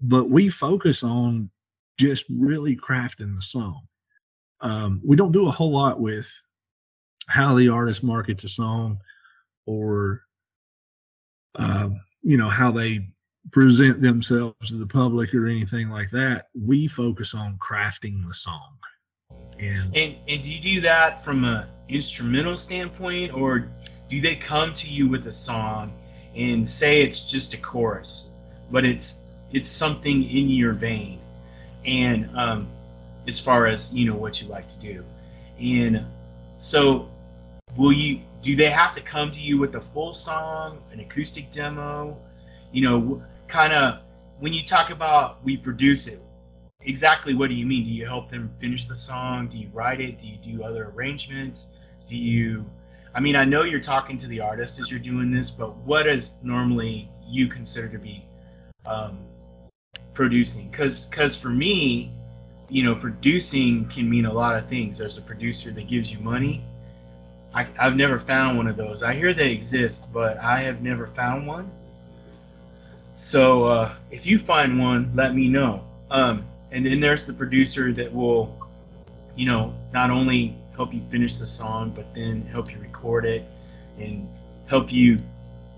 but 0.01 0.31
we 0.31 0.49
focus 0.49 1.03
on 1.03 1.51
just 1.99 2.27
really 2.29 2.77
crafting 2.77 3.35
the 3.35 3.43
song. 3.43 3.83
Um, 4.61 5.01
we 5.05 5.17
don't 5.17 5.33
do 5.33 5.49
a 5.49 5.53
whole 5.53 5.73
lot 5.73 6.01
with 6.01 6.31
how 7.29 7.55
the 7.55 7.69
artist 7.69 8.03
markets 8.03 8.45
a 8.45 8.49
song 8.49 9.01
or 9.67 10.23
um, 11.57 12.01
you 12.23 12.37
know 12.37 12.49
how 12.49 12.71
they 12.71 13.09
present 13.51 14.01
themselves 14.01 14.69
to 14.69 14.77
the 14.77 14.87
public 14.87 15.35
or 15.35 15.47
anything 15.47 15.91
like 15.91 16.11
that. 16.11 16.47
We 16.55 16.89
focus 16.89 17.35
on 17.35 17.59
crafting 17.59 18.27
the 18.27 18.35
song. 18.35 18.79
And 19.63 20.17
And 20.27 20.43
do 20.43 20.51
you 20.51 20.61
do 20.61 20.81
that 20.83 21.25
from 21.25 21.45
a 21.45 21.69
instrumental 21.89 22.57
standpoint, 22.57 23.35
or 23.35 23.69
do 24.09 24.21
they 24.21 24.37
come 24.37 24.75
to 24.75 24.89
you 24.89 25.09
with 25.09 25.27
a 25.27 25.33
song 25.33 25.93
and 26.37 26.69
say 26.69 27.03
it's 27.03 27.21
just 27.21 27.55
a 27.55 27.59
chorus, 27.59 28.31
but 28.71 28.85
it's 28.85 29.21
it's 29.53 29.69
something 29.69 30.23
in 30.25 30.49
your 30.49 30.73
vein, 30.73 31.19
and 31.85 32.29
um, 32.37 32.69
as 33.29 33.39
far 33.39 33.67
as 33.67 33.93
you 33.93 34.07
know 34.07 34.17
what 34.17 34.41
you 34.41 34.49
like 34.49 34.69
to 34.69 34.81
do, 34.81 35.05
and 35.61 36.05
so 36.59 37.09
will 37.77 37.93
you? 37.93 38.21
Do 38.43 38.57
they 38.57 38.71
have 38.71 38.95
to 38.95 39.01
come 39.01 39.31
to 39.31 39.39
you 39.39 39.59
with 39.59 39.77
a 39.77 39.81
full 39.81 40.15
song, 40.15 40.83
an 40.93 40.99
acoustic 40.99 41.51
demo? 41.53 42.17
You 42.73 42.83
know, 42.83 43.23
kind 43.47 43.73
of 43.73 44.01
when 44.41 44.53
you 44.53 44.65
talk 44.65 44.91
about 44.91 45.45
we 45.45 45.57
produce 45.57 46.07
it, 46.07 46.21
exactly 46.85 47.35
what 47.35 47.49
do 47.49 47.55
you 47.55 47.67
mean? 47.67 47.85
Do 47.85 47.91
you 47.91 48.07
help 48.07 48.31
them 48.31 48.51
finish 48.59 48.87
the 48.87 48.97
song? 48.97 49.49
Do 49.49 49.57
you 49.57 49.69
write 49.73 50.01
it? 50.01 50.19
Do 50.19 50.27
you 50.27 50.37
do 50.37 50.63
other 50.65 50.93
arrangements? 50.95 51.71
Do 52.07 52.17
you 52.17 52.65
I 53.15 53.21
mean, 53.21 53.37
I 53.37 53.45
know 53.45 53.63
you're 53.65 53.81
talking 53.81 54.17
to 54.19 54.27
the 54.27 54.41
artist 54.41 54.81
as 54.81 54.91
you're 54.91 55.01
doing 55.01 55.31
this, 55.31 55.51
but 55.51 55.77
what 55.79 56.07
is 56.07 56.35
normally 56.43 57.09
you 57.29 57.47
consider 57.47 57.89
to 57.89 57.99
be 57.99 58.25
um, 58.87 59.19
producing? 60.15 60.71
Because 60.71 61.07
because 61.07 61.37
for 61.37 61.51
me, 61.51 62.11
you 62.71 62.83
know, 62.83 62.95
producing 62.95 63.87
can 63.89 64.09
mean 64.09 64.25
a 64.25 64.33
lot 64.33 64.57
of 64.57 64.67
things. 64.67 64.97
There's 64.97 65.19
a 65.19 65.23
producer 65.23 65.71
that 65.73 65.89
gives 65.89 66.11
you 66.11 66.19
money. 66.21 66.63
I, 67.55 67.67
I've 67.79 67.97
never 67.97 68.19
found 68.19 68.57
one 68.57 68.67
of 68.67 68.77
those. 68.77 69.03
I 69.03 69.13
hear 69.13 69.35
they 69.35 69.53
exist, 69.53 70.11
but 70.13 70.39
I 70.39 70.61
have 70.61 70.81
never 70.81 71.07
found 71.07 71.47
one. 71.47 71.71
So 73.15 73.65
uh, 73.65 73.95
if 74.11 74.25
you 74.25 74.39
find 74.39 74.81
one, 74.81 75.15
let 75.15 75.35
me 75.35 75.49
know. 75.49 75.85
Um, 76.11 76.45
and 76.73 76.85
then 76.87 77.01
there's 77.01 77.27
the 77.27 77.33
producer 77.33 77.93
that 77.93 78.13
will, 78.13 78.59
you 79.37 79.47
know, 79.47 79.73
not 79.93 80.11
only 80.11 80.55
help 80.75 80.95
you 80.95 81.01
finish 81.03 81.37
the 81.37 81.47
song, 81.47 81.93
but 81.95 82.15
then 82.15 82.43
help 82.47 82.73
you 82.73 82.79
record 82.79 83.25
it 83.27 83.45
and 83.99 84.27
help 84.69 84.91
you 84.91 85.19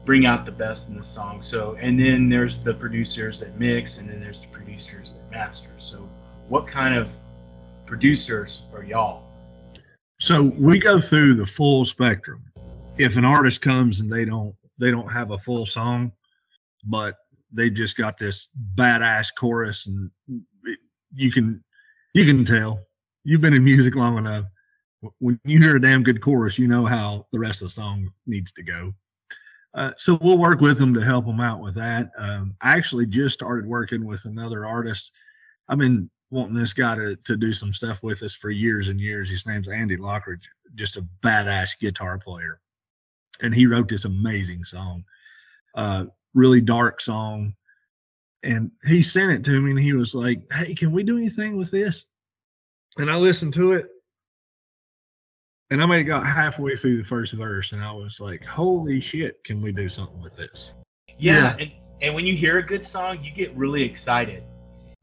bring 0.07 0.25
out 0.25 0.45
the 0.47 0.53
best 0.53 0.89
in 0.89 0.97
the 0.97 1.05
song. 1.05 1.43
So, 1.43 1.77
and 1.81 1.99
then 1.99 2.29
there's 2.29 2.63
the 2.63 2.75
producers 2.75 3.41
that 3.41 3.59
mix, 3.59 3.99
and 3.99 4.09
then 4.09 4.21
there's 4.21 4.43
the 4.43 4.49
producers 4.49 5.19
that 5.19 5.31
master. 5.37 5.71
So, 5.79 5.99
what 6.49 6.67
kind 6.67 6.95
of 6.95 7.11
producers 7.87 8.63
are 8.73 8.85
y'all? 8.85 9.25
so 10.21 10.45
we 10.59 10.79
go 10.79 11.01
through 11.01 11.35
the 11.35 11.45
full 11.45 11.85
spectrum. 11.85 12.45
If 12.99 13.17
an 13.17 13.25
artist 13.25 13.61
comes 13.61 14.01
and 14.01 14.11
they 14.11 14.25
don't 14.25 14.55
they 14.79 14.91
don't 14.91 15.11
have 15.11 15.33
a 15.33 15.39
full 15.39 15.67
song, 15.67 16.13
but 16.85 17.17
they 17.53 17.69
just 17.69 17.97
got 17.97 18.17
this 18.17 18.49
badass 18.77 19.29
chorus 19.37 19.87
and 19.87 20.11
you 21.14 21.31
can 21.31 21.62
you 22.14 22.24
can 22.24 22.44
tell. 22.44 22.81
You've 23.24 23.40
been 23.40 23.55
in 23.55 23.64
music 23.64 23.94
long 23.94 24.18
enough. 24.18 24.44
When 25.18 25.38
you 25.44 25.61
hear 25.61 25.77
a 25.77 25.81
damn 25.81 26.03
good 26.03 26.22
chorus 26.22 26.59
you 26.59 26.66
know 26.66 26.87
how 26.87 27.27
the 27.33 27.38
rest 27.38 27.62
of 27.62 27.68
the 27.68 27.72
song 27.72 28.11
needs 28.27 28.53
to 28.53 28.62
go. 28.62 28.94
Uh, 29.74 29.90
so 29.96 30.18
we'll 30.22 30.38
work 30.38 30.61
with 30.61 30.79
them 30.79 30.94
to 30.94 31.05
help 31.05 31.27
them 31.27 31.40
out 31.40 31.61
with 31.61 31.74
that. 31.74 32.11
Um, 32.16 32.55
i 32.62 32.77
actually 32.77 33.07
just 33.07 33.35
started 33.35 33.66
working 33.66 34.07
with 34.07 34.24
another 34.24 34.64
artist. 34.64 35.12
I've 35.68 35.79
been 35.79 36.09
wanting 36.31 36.55
this 36.55 36.72
guy 36.72 36.94
to, 36.94 37.16
to 37.16 37.37
do 37.37 37.53
some 37.53 37.74
stuff 37.74 38.03
with 38.03 38.22
us 38.22 38.35
for 38.35 38.50
years 38.50 38.88
and 38.88 39.00
years. 39.00 39.29
His 39.29 39.46
name's 39.46 39.68
andy 39.68 39.96
lockridge 39.96 40.44
just 40.74 40.96
a 40.96 41.07
badass 41.22 41.79
guitar 41.79 42.18
player. 42.18 42.61
And 43.42 43.55
he 43.55 43.66
wrote 43.66 43.88
this 43.88 44.05
amazing 44.05 44.64
song. 44.64 45.05
Uh, 45.74 46.07
really 46.35 46.61
dark 46.61 47.00
song. 47.00 47.55
And 48.45 48.71
he 48.85 49.03
sent 49.03 49.33
it 49.33 49.45
to 49.45 49.61
me 49.61 49.71
and 49.71 49.81
he 49.81 49.95
was 49.95 50.15
like, 50.15 50.43
Hey, 50.53 50.75
can 50.75 50.93
we 50.93 51.03
do 51.03 51.17
anything 51.17 51.57
with 51.57 51.71
this? 51.71 52.05
And 52.99 53.11
I 53.11 53.17
listened 53.17 53.55
to 53.55 53.73
it. 53.73 53.87
And 55.71 55.83
I 55.83 55.87
maybe 55.87 56.05
got 56.05 56.27
halfway 56.27 56.77
through 56.77 56.99
the 56.99 57.05
first 57.05 57.33
verse 57.33 57.73
and 57.73 57.83
I 57.83 57.91
was 57.91 58.21
like, 58.21 58.45
Holy 58.45 59.01
shit, 59.01 59.43
can 59.45 59.63
we 59.63 59.73
do 59.73 59.89
something 59.89 60.21
with 60.23 60.37
this? 60.37 60.73
Yeah, 61.19 61.57
And, 61.59 61.73
and 62.03 62.15
when 62.15 62.27
you 62.27 62.37
hear 62.37 62.59
a 62.59 62.63
good 62.63 62.85
song, 62.85 63.19
you 63.23 63.33
get 63.33 63.53
really 63.55 63.83
excited. 63.83 64.43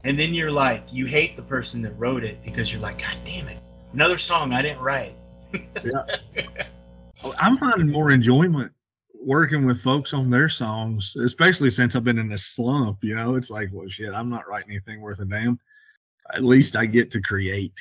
And 0.04 0.18
then 0.18 0.34
you're 0.34 0.50
like, 0.50 0.84
you 0.92 1.06
hate 1.06 1.36
the 1.36 1.42
person 1.42 1.82
that 1.82 1.92
wrote 1.98 2.22
it 2.22 2.42
because 2.44 2.72
you're 2.72 2.82
like, 2.82 3.00
God 3.00 3.16
damn 3.24 3.48
it, 3.48 3.58
another 3.92 4.18
song 4.18 4.52
I 4.52 4.62
didn't 4.62 4.80
write. 4.80 5.14
yeah. 5.52 6.04
I'm 7.38 7.56
finding 7.56 7.90
more 7.90 8.10
enjoyment 8.10 8.72
working 9.24 9.64
with 9.66 9.80
folks 9.80 10.12
on 10.14 10.30
their 10.30 10.48
songs, 10.48 11.16
especially 11.16 11.70
since 11.70 11.94
I've 11.96 12.04
been 12.04 12.18
in 12.18 12.28
this 12.28 12.44
slump. 12.46 13.02
You 13.02 13.14
know, 13.16 13.36
it's 13.36 13.50
like, 13.50 13.70
well, 13.72 13.88
shit, 13.88 14.12
I'm 14.14 14.30
not 14.30 14.48
writing 14.48 14.70
anything 14.70 15.00
worth 15.00 15.20
a 15.20 15.24
damn. 15.24 15.58
At 16.34 16.44
least 16.44 16.76
I 16.76 16.86
get 16.86 17.10
to 17.12 17.20
create. 17.20 17.74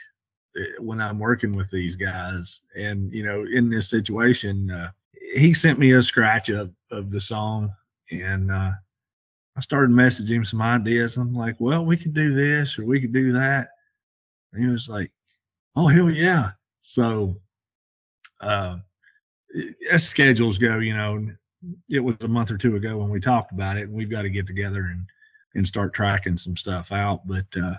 eh, 0.58 0.64
when 0.80 1.02
I'm 1.02 1.20
working 1.20 1.54
with 1.54 1.70
these 1.72 1.96
guys. 1.96 2.62
And 2.76 3.12
you 3.14 3.24
know, 3.24 3.46
in 3.52 3.70
this 3.70 3.90
situation, 3.90 4.72
uh, 4.72 4.92
he 5.34 5.54
sent 5.54 5.80
me 5.80 5.94
a 5.94 6.04
scratch 6.04 6.50
of 6.50 6.72
of 6.92 7.10
the 7.12 7.22
song, 7.22 7.72
and 8.12 8.52
uh, 8.52 8.72
I 9.56 9.62
started 9.62 9.92
messaging 9.96 10.46
some 10.46 10.62
ideas. 10.62 11.18
I'm 11.18 11.34
like, 11.34 11.56
well, 11.60 11.86
we 11.86 11.98
could 11.98 12.14
do 12.14 12.34
this 12.34 12.78
or 12.80 12.86
we 12.86 13.00
could 13.02 13.14
do 13.14 13.32
that. 13.34 13.70
And 14.54 14.64
he 14.64 14.70
was 14.70 14.90
like, 14.90 15.12
oh 15.76 15.88
hell 15.88 16.10
yeah. 16.10 16.52
So 16.82 17.38
uh, 18.42 18.78
as 19.92 20.08
schedules 20.08 20.58
go, 20.58 20.80
you 20.80 20.96
know, 20.96 21.28
it 21.90 22.00
was 22.00 22.24
a 22.24 22.28
month 22.28 22.52
or 22.52 22.58
two 22.58 22.76
ago 22.76 22.98
when 22.98 23.10
we 23.10 23.20
talked 23.20 23.52
about 23.52 23.78
it, 23.78 23.84
and 23.84 23.94
we've 23.94 24.10
got 24.10 24.24
to 24.24 24.30
get 24.30 24.48
together 24.48 24.86
and 24.86 25.06
and 25.54 25.68
start 25.68 25.94
tracking 25.94 26.38
some 26.38 26.56
stuff 26.56 26.92
out. 26.92 27.28
But 27.28 27.46
uh, 27.58 27.76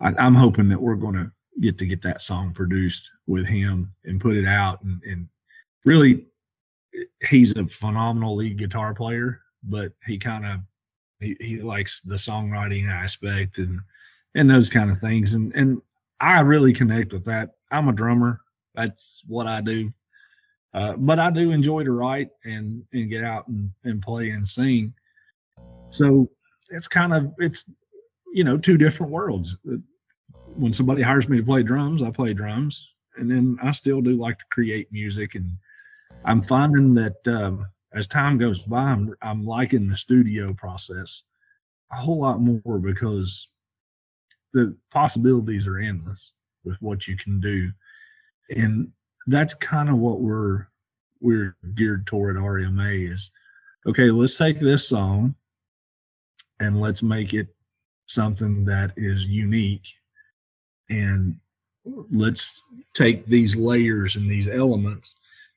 I, 0.00 0.14
I'm 0.18 0.34
hoping 0.34 0.68
that 0.68 0.80
we're 0.80 0.94
going 0.94 1.14
to 1.14 1.30
get 1.60 1.78
to 1.78 1.86
get 1.86 2.02
that 2.02 2.22
song 2.22 2.52
produced 2.52 3.10
with 3.26 3.46
him 3.46 3.92
and 4.04 4.20
put 4.20 4.36
it 4.36 4.46
out. 4.46 4.82
And, 4.82 5.02
and 5.04 5.28
really, 5.84 6.26
he's 7.28 7.56
a 7.56 7.66
phenomenal 7.66 8.36
lead 8.36 8.58
guitar 8.58 8.94
player, 8.94 9.40
but 9.64 9.92
he 10.06 10.18
kind 10.18 10.46
of 10.46 10.60
he, 11.20 11.36
he 11.40 11.62
likes 11.62 12.00
the 12.00 12.16
songwriting 12.16 12.88
aspect 12.88 13.58
and 13.58 13.80
and 14.34 14.50
those 14.50 14.70
kind 14.70 14.90
of 14.90 14.98
things. 14.98 15.34
And 15.34 15.54
and 15.54 15.80
I 16.20 16.40
really 16.40 16.72
connect 16.72 17.12
with 17.12 17.24
that. 17.24 17.50
I'm 17.70 17.88
a 17.88 17.92
drummer. 17.92 18.40
That's 18.74 19.22
what 19.26 19.46
I 19.46 19.60
do. 19.60 19.92
Uh, 20.74 20.96
but 20.96 21.20
I 21.20 21.30
do 21.30 21.52
enjoy 21.52 21.84
to 21.84 21.92
write 21.92 22.30
and 22.44 22.84
and 22.92 23.08
get 23.08 23.22
out 23.22 23.46
and, 23.46 23.70
and 23.84 24.02
play 24.02 24.30
and 24.30 24.46
sing. 24.46 24.92
So 25.90 26.28
it's 26.70 26.88
kind 26.88 27.14
of 27.14 27.32
it's 27.38 27.70
you 28.32 28.42
know 28.42 28.58
two 28.58 28.76
different 28.76 29.12
worlds. 29.12 29.56
When 30.56 30.72
somebody 30.72 31.02
hires 31.02 31.28
me 31.28 31.38
to 31.38 31.44
play 31.44 31.62
drums, 31.62 32.02
I 32.02 32.10
play 32.10 32.34
drums, 32.34 32.92
and 33.16 33.30
then 33.30 33.56
I 33.62 33.70
still 33.70 34.00
do 34.00 34.16
like 34.16 34.38
to 34.38 34.44
create 34.50 34.92
music. 34.92 35.36
And 35.36 35.50
I'm 36.24 36.42
finding 36.42 36.94
that 36.94 37.28
um, 37.28 37.66
as 37.92 38.08
time 38.08 38.36
goes 38.36 38.62
by, 38.62 38.82
I'm 38.82 39.14
I'm 39.22 39.44
liking 39.44 39.88
the 39.88 39.96
studio 39.96 40.52
process 40.54 41.22
a 41.92 41.96
whole 41.96 42.18
lot 42.18 42.40
more 42.40 42.78
because 42.80 43.48
the 44.52 44.76
possibilities 44.90 45.68
are 45.68 45.78
endless 45.78 46.32
with 46.64 46.80
what 46.82 47.06
you 47.06 47.16
can 47.16 47.38
do, 47.38 47.70
and 48.56 48.90
that's 49.26 49.54
kind 49.54 49.88
of 49.88 49.98
what 49.98 50.20
we're 50.20 50.66
we're 51.20 51.56
geared 51.74 52.06
toward 52.06 52.36
RMA 52.36 53.12
is 53.12 53.30
okay, 53.86 54.10
let's 54.10 54.36
take 54.36 54.60
this 54.60 54.88
song 54.88 55.34
and 56.60 56.80
let's 56.80 57.02
make 57.02 57.34
it 57.34 57.48
something 58.06 58.64
that 58.64 58.92
is 58.96 59.24
unique 59.24 59.86
and 60.90 61.38
let's 62.10 62.62
take 62.94 63.26
these 63.26 63.56
layers 63.56 64.16
and 64.16 64.30
these 64.30 64.48
elements 64.48 65.16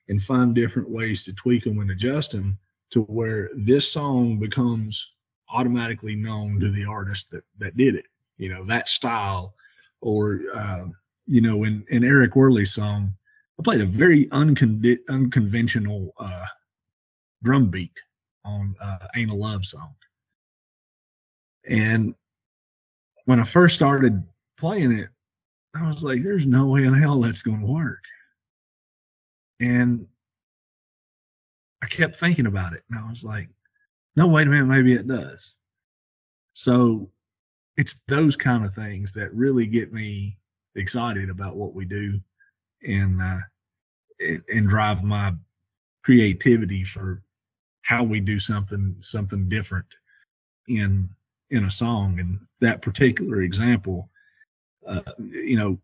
and 0.09 0.21
find 0.21 0.55
different 0.55 0.89
ways 0.89 1.23
to 1.23 1.33
tweak 1.33 1.63
them 1.63 1.79
and 1.79 1.91
adjust 1.91 2.31
them 2.31 2.57
to 2.89 3.01
where 3.03 3.49
this 3.55 3.91
song 3.91 4.39
becomes 4.39 5.11
automatically 5.49 6.15
known 6.15 6.59
to 6.59 6.69
the 6.69 6.85
artist 6.85 7.29
that 7.31 7.43
that 7.57 7.75
did 7.77 7.95
it 7.95 8.05
you 8.37 8.49
know 8.49 8.65
that 8.65 8.87
style 8.87 9.53
or 10.01 10.41
uh, 10.53 10.85
you 11.25 11.41
know 11.41 11.63
in 11.63 11.85
in 11.89 12.03
eric 12.03 12.35
Worley's 12.35 12.73
song 12.73 13.13
I 13.59 13.63
played 13.63 13.81
a 13.81 13.85
very 13.85 14.27
uncon- 14.27 14.99
unconventional 15.09 16.13
uh, 16.17 16.45
drum 17.43 17.69
beat 17.69 17.99
on 18.45 18.75
uh, 18.79 19.07
"Ain't 19.15 19.31
a 19.31 19.35
Love 19.35 19.65
Song," 19.65 19.95
and 21.67 22.13
when 23.25 23.39
I 23.39 23.43
first 23.43 23.75
started 23.75 24.23
playing 24.57 24.91
it, 24.91 25.09
I 25.75 25.87
was 25.87 26.03
like, 26.03 26.21
"There's 26.21 26.45
no 26.45 26.67
way 26.67 26.85
in 26.85 26.93
hell 26.93 27.21
that's 27.21 27.41
going 27.41 27.61
to 27.61 27.65
work," 27.65 28.03
and 29.59 30.07
I 31.83 31.87
kept 31.87 32.15
thinking 32.15 32.45
about 32.47 32.73
it, 32.73 32.83
and 32.89 32.99
I 32.99 33.09
was 33.09 33.23
like, 33.23 33.49
"No, 34.15 34.27
wait 34.27 34.47
a 34.47 34.49
minute, 34.51 34.65
maybe 34.65 34.93
it 34.93 35.07
does." 35.07 35.55
So 36.53 37.11
it's 37.75 38.03
those 38.07 38.35
kind 38.35 38.65
of 38.65 38.73
things 38.75 39.11
that 39.13 39.33
really 39.33 39.67
get 39.67 39.93
me 39.93 40.37
excited 40.75 41.29
about 41.29 41.55
what 41.55 41.73
we 41.73 41.85
do 41.85 42.19
and 42.83 43.21
uh, 43.21 43.39
and 44.53 44.69
drive 44.69 45.03
my 45.03 45.33
creativity 46.03 46.83
for 46.83 47.21
how 47.81 48.03
we 48.03 48.19
do 48.19 48.39
something 48.39 48.95
something 48.99 49.47
different 49.49 49.87
in 50.67 51.09
in 51.49 51.65
a 51.65 51.71
song. 51.71 52.19
And 52.19 52.39
that 52.61 52.81
particular 52.81 53.41
example 53.41 54.09
uh, 54.87 55.01
you 55.19 55.57
know 55.57 55.77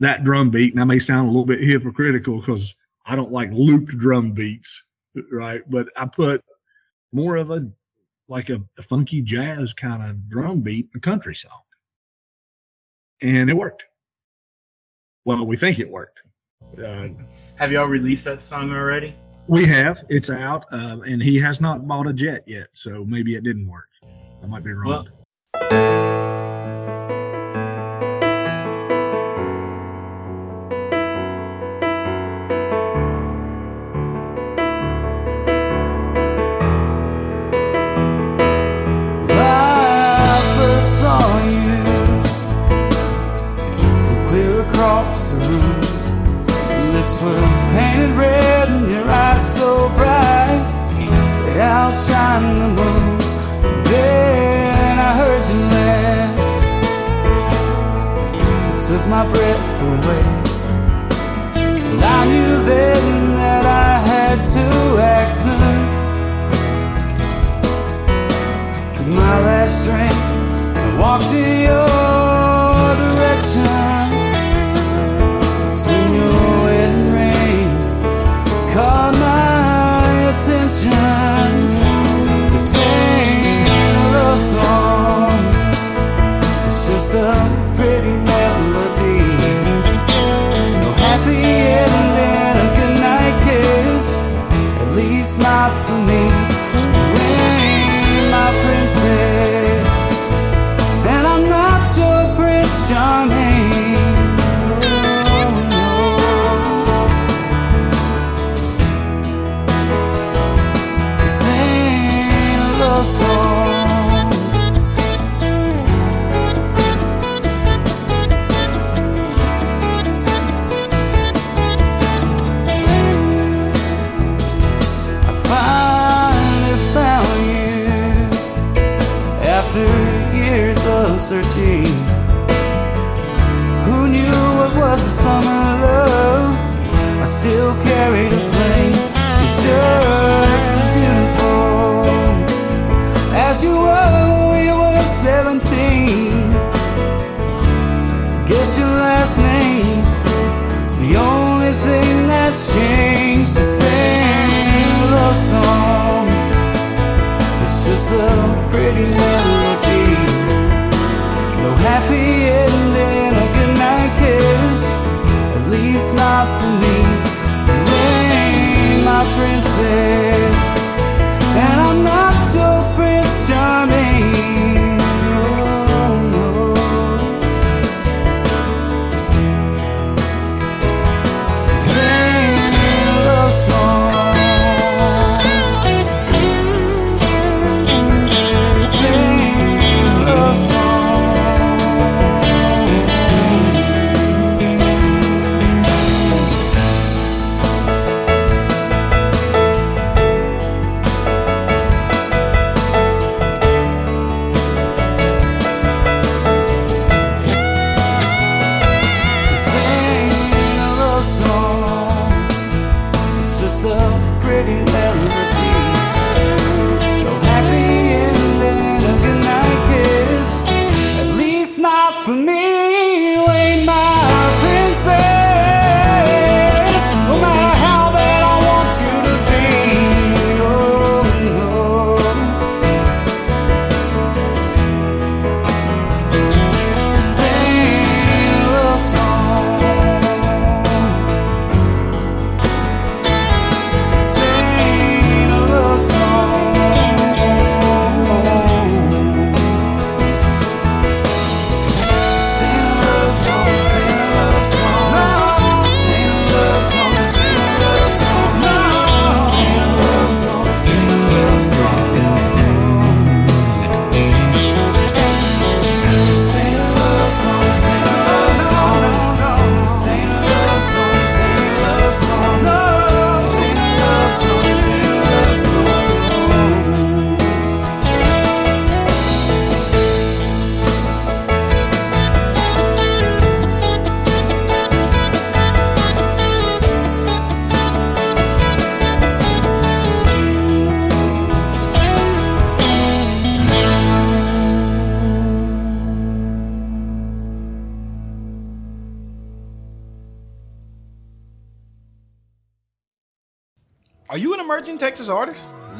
that 0.00 0.24
drum 0.24 0.50
beat 0.50 0.72
and 0.72 0.80
i 0.80 0.84
may 0.84 0.98
sound 0.98 1.28
a 1.28 1.30
little 1.30 1.44
bit 1.44 1.60
hypocritical 1.60 2.40
because 2.40 2.74
i 3.06 3.14
don't 3.14 3.30
like 3.30 3.50
looped 3.52 3.96
drum 3.96 4.32
beats 4.32 4.82
right? 5.30 5.62
But 5.68 5.88
i 5.96 6.06
put 6.06 6.42
more 7.12 7.36
of 7.36 7.50
a 7.50 7.68
like 8.28 8.48
a, 8.48 8.62
a 8.78 8.82
funky 8.82 9.20
jazz 9.20 9.72
kind 9.72 10.02
of 10.02 10.28
drum 10.28 10.60
beat 10.60 10.88
in 10.92 10.98
a 10.98 11.00
country 11.00 11.34
song. 11.34 11.60
And 13.20 13.50
it 13.50 13.54
worked 13.54 13.84
well 15.24 15.46
we 15.46 15.56
think 15.56 15.78
it 15.78 15.90
worked 15.90 16.20
uh, 16.82 17.08
have 17.56 17.70
y'all 17.70 17.86
released 17.86 18.24
that 18.24 18.40
song 18.40 18.72
already? 18.72 19.14
We 19.46 19.64
have. 19.66 20.04
It's 20.08 20.30
out, 20.30 20.64
um, 20.72 21.02
and 21.02 21.22
he 21.22 21.38
has 21.38 21.60
not 21.60 21.86
bought 21.86 22.06
a 22.06 22.12
jet 22.12 22.42
yet, 22.46 22.68
so 22.72 23.04
maybe 23.04 23.34
it 23.34 23.44
didn't 23.44 23.68
work. 23.68 23.88
I 24.42 24.46
might 24.46 24.64
be 24.64 24.72
wrong. 24.72 24.88
Well, 24.88 25.06
lips 47.04 47.20
were 47.22 47.40
painted 47.72 48.16
red 48.16 48.68
and 48.68 48.90
your 48.90 49.06
eyes 49.08 49.56
so 49.58 49.88
bright 49.90 50.64
they 51.46 51.60
outshine 51.60 52.58
the 52.58 52.68
moon. 52.68 53.20
And 53.66 53.84
then 53.84 54.98
I 54.98 55.12
heard 55.20 55.44
you 55.50 55.60
laugh. 55.74 56.34
It 58.70 58.78
took 58.86 59.04
my 59.08 59.24
breath 59.32 59.82
away. 59.92 60.24
And 61.90 62.02
I 62.02 62.24
knew 62.24 62.64
then 62.64 63.04
that 63.36 63.64
I 63.66 63.98
had 64.10 64.38
to 64.54 64.66
accent. 65.18 65.60
Took 68.96 69.08
my 69.08 69.36
last 69.48 69.84
drink 69.86 70.18
and 70.80 70.98
walked 70.98 71.32
in 71.32 71.60
your 71.68 72.94
direction. 72.96 73.83
Love 84.34 84.40
song. 84.40 85.38
It's 86.66 86.88
just 86.88 87.14
a 87.14 87.34
pretty 87.76 88.10
melody. 88.10 89.18
No 90.82 90.90
happy 90.92 91.36
ending, 91.80 92.56
a 92.62 92.68
goodnight 92.76 93.36
kiss. 93.44 94.22
At 94.82 94.96
least 94.96 95.38
not 95.38 95.72
for 95.86 95.98
me. 96.08 96.22
Rain, 97.14 98.30
my 98.30 98.50
princess. 98.62 99.33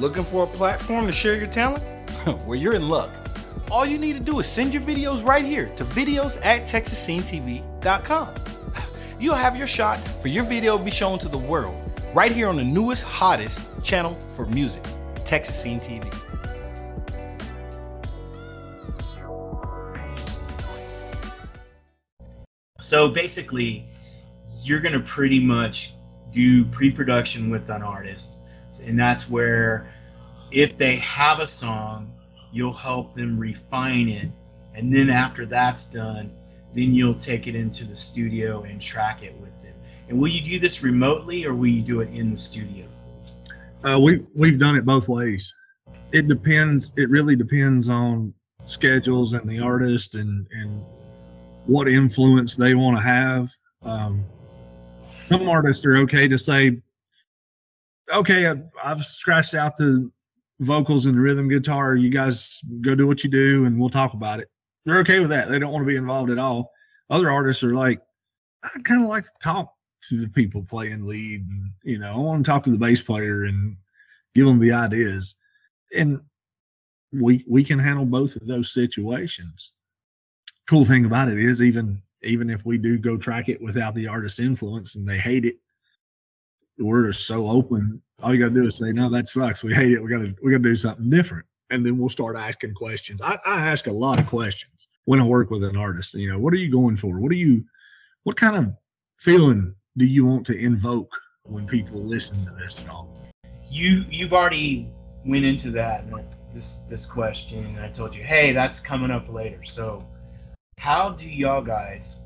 Looking 0.04 0.22
for 0.22 0.44
a 0.44 0.46
platform 0.46 1.06
to 1.06 1.12
share 1.12 1.34
your 1.34 1.46
talent? 1.46 1.82
well, 2.46 2.56
you're 2.56 2.74
in 2.74 2.90
luck. 2.90 3.10
All 3.70 3.86
you 3.86 3.98
need 3.98 4.12
to 4.12 4.22
do 4.22 4.38
is 4.38 4.46
send 4.46 4.74
your 4.74 4.82
videos 4.82 5.26
right 5.26 5.42
here 5.42 5.64
to 5.64 5.84
videos 5.84 6.38
at 6.44 6.64
texasscenetv.com. 6.64 8.28
You'll 9.20 9.34
have 9.34 9.56
your 9.56 9.66
shot 9.66 9.96
for 10.20 10.28
your 10.28 10.44
video 10.44 10.76
to 10.76 10.84
be 10.84 10.90
shown 10.90 11.18
to 11.20 11.28
the 11.28 11.38
world 11.38 11.74
right 12.12 12.30
here 12.30 12.50
on 12.50 12.56
the 12.56 12.64
newest, 12.64 13.04
hottest 13.04 13.66
channel 13.82 14.14
for 14.36 14.44
music, 14.48 14.84
Texas 15.24 15.58
Scene 15.58 15.80
TV. 15.80 16.04
So 22.78 23.08
basically, 23.08 23.84
you're 24.60 24.80
going 24.80 24.92
to 24.92 25.00
pretty 25.00 25.40
much 25.40 25.94
do 26.30 26.66
pre-production 26.66 27.48
with 27.48 27.70
an 27.70 27.82
artist, 27.82 28.36
and 28.84 28.98
that's 28.98 29.30
where 29.30 29.93
if 30.54 30.78
they 30.78 30.96
have 30.96 31.40
a 31.40 31.46
song, 31.46 32.10
you'll 32.52 32.72
help 32.72 33.14
them 33.14 33.36
refine 33.38 34.08
it, 34.08 34.28
and 34.76 34.94
then 34.94 35.10
after 35.10 35.44
that's 35.44 35.86
done, 35.86 36.30
then 36.74 36.94
you'll 36.94 37.14
take 37.14 37.46
it 37.48 37.56
into 37.56 37.84
the 37.84 37.96
studio 37.96 38.62
and 38.62 38.80
track 38.80 39.22
it 39.22 39.34
with 39.40 39.62
them. 39.62 39.74
And 40.08 40.20
will 40.20 40.28
you 40.28 40.40
do 40.40 40.58
this 40.60 40.82
remotely, 40.82 41.44
or 41.44 41.54
will 41.54 41.66
you 41.66 41.82
do 41.82 42.00
it 42.00 42.08
in 42.10 42.30
the 42.30 42.38
studio? 42.38 42.86
Uh, 43.82 43.98
we 43.98 44.24
we've 44.34 44.58
done 44.58 44.76
it 44.76 44.84
both 44.84 45.08
ways. 45.08 45.52
It 46.12 46.28
depends. 46.28 46.92
It 46.96 47.10
really 47.10 47.34
depends 47.34 47.90
on 47.90 48.32
schedules 48.64 49.32
and 49.32 49.48
the 49.50 49.58
artist 49.58 50.14
and 50.14 50.46
and 50.52 50.70
what 51.66 51.88
influence 51.88 52.54
they 52.54 52.74
want 52.74 52.96
to 52.96 53.02
have. 53.02 53.50
Um, 53.82 54.24
some 55.24 55.48
artists 55.48 55.84
are 55.84 55.96
okay 55.96 56.28
to 56.28 56.38
say, 56.38 56.80
okay, 58.12 58.46
I've, 58.46 58.62
I've 58.82 59.02
scratched 59.02 59.54
out 59.54 59.76
the 59.76 60.10
vocals 60.60 61.06
and 61.06 61.20
rhythm 61.20 61.48
guitar. 61.48 61.96
You 61.96 62.10
guys 62.10 62.60
go 62.80 62.94
do 62.94 63.06
what 63.06 63.24
you 63.24 63.30
do, 63.30 63.64
and 63.64 63.78
we'll 63.78 63.88
talk 63.88 64.14
about 64.14 64.40
it. 64.40 64.48
They're 64.84 64.98
okay 64.98 65.20
with 65.20 65.30
that. 65.30 65.48
They 65.48 65.58
don't 65.58 65.72
want 65.72 65.82
to 65.82 65.88
be 65.88 65.96
involved 65.96 66.30
at 66.30 66.38
all. 66.38 66.70
Other 67.10 67.30
artists 67.30 67.62
are 67.62 67.74
like, 67.74 68.00
I 68.62 68.68
kind 68.84 69.02
of 69.02 69.08
like 69.08 69.24
to 69.24 69.30
talk 69.42 69.72
to 70.08 70.16
the 70.20 70.28
people 70.28 70.62
playing 70.62 71.04
lead. 71.04 71.40
And, 71.40 71.70
you 71.82 71.98
know, 71.98 72.14
I 72.14 72.18
want 72.18 72.44
to 72.44 72.50
talk 72.50 72.62
to 72.64 72.70
the 72.70 72.78
bass 72.78 73.00
player 73.00 73.44
and 73.44 73.76
give 74.34 74.46
them 74.46 74.58
the 74.58 74.72
ideas. 74.72 75.36
And 75.94 76.20
we 77.12 77.44
we 77.48 77.62
can 77.62 77.78
handle 77.78 78.04
both 78.04 78.36
of 78.36 78.46
those 78.46 78.72
situations. 78.72 79.72
Cool 80.68 80.84
thing 80.84 81.04
about 81.04 81.28
it 81.28 81.38
is 81.38 81.62
even 81.62 82.02
even 82.22 82.50
if 82.50 82.64
we 82.64 82.78
do 82.78 82.98
go 82.98 83.16
track 83.16 83.48
it 83.48 83.60
without 83.60 83.94
the 83.94 84.08
artist's 84.08 84.40
influence 84.40 84.96
and 84.96 85.06
they 85.06 85.18
hate 85.18 85.44
it, 85.44 85.56
we're 86.78 87.12
so 87.12 87.48
open. 87.48 88.02
All 88.22 88.34
you 88.34 88.40
gotta 88.40 88.54
do 88.54 88.66
is 88.66 88.76
say, 88.76 88.92
No, 88.92 89.08
that 89.10 89.28
sucks. 89.28 89.62
We 89.62 89.74
hate 89.74 89.92
it. 89.92 90.02
We 90.02 90.08
gotta 90.10 90.34
we 90.42 90.50
gotta 90.50 90.62
do 90.62 90.76
something 90.76 91.10
different. 91.10 91.46
And 91.70 91.84
then 91.84 91.98
we'll 91.98 92.08
start 92.08 92.36
asking 92.36 92.74
questions. 92.74 93.20
I, 93.22 93.38
I 93.44 93.66
ask 93.68 93.86
a 93.86 93.92
lot 93.92 94.20
of 94.20 94.26
questions 94.26 94.88
when 95.06 95.20
I 95.20 95.24
work 95.24 95.50
with 95.50 95.64
an 95.64 95.76
artist. 95.76 96.14
You 96.14 96.32
know, 96.32 96.38
what 96.38 96.52
are 96.52 96.58
you 96.58 96.70
going 96.70 96.96
for? 96.96 97.18
What 97.18 97.32
are 97.32 97.36
you 97.36 97.64
what 98.24 98.36
kind 98.36 98.56
of 98.56 98.72
feeling 99.18 99.74
do 99.96 100.04
you 100.04 100.26
want 100.26 100.46
to 100.46 100.56
invoke 100.56 101.10
when 101.44 101.66
people 101.66 102.00
listen 102.00 102.44
to 102.46 102.52
this 102.52 102.74
song? 102.74 103.14
you 103.74 104.04
you've 104.08 104.32
already 104.32 104.86
went 105.26 105.44
into 105.44 105.70
that 105.72 106.04
this 106.54 106.76
this 106.88 107.04
question 107.06 107.66
and 107.66 107.80
I 107.80 107.88
told 107.88 108.14
you, 108.14 108.22
hey, 108.22 108.52
that's 108.52 108.78
coming 108.78 109.10
up 109.10 109.28
later. 109.28 109.64
So 109.64 110.04
how 110.78 111.10
do 111.10 111.28
y'all 111.28 111.62
guys 111.62 112.20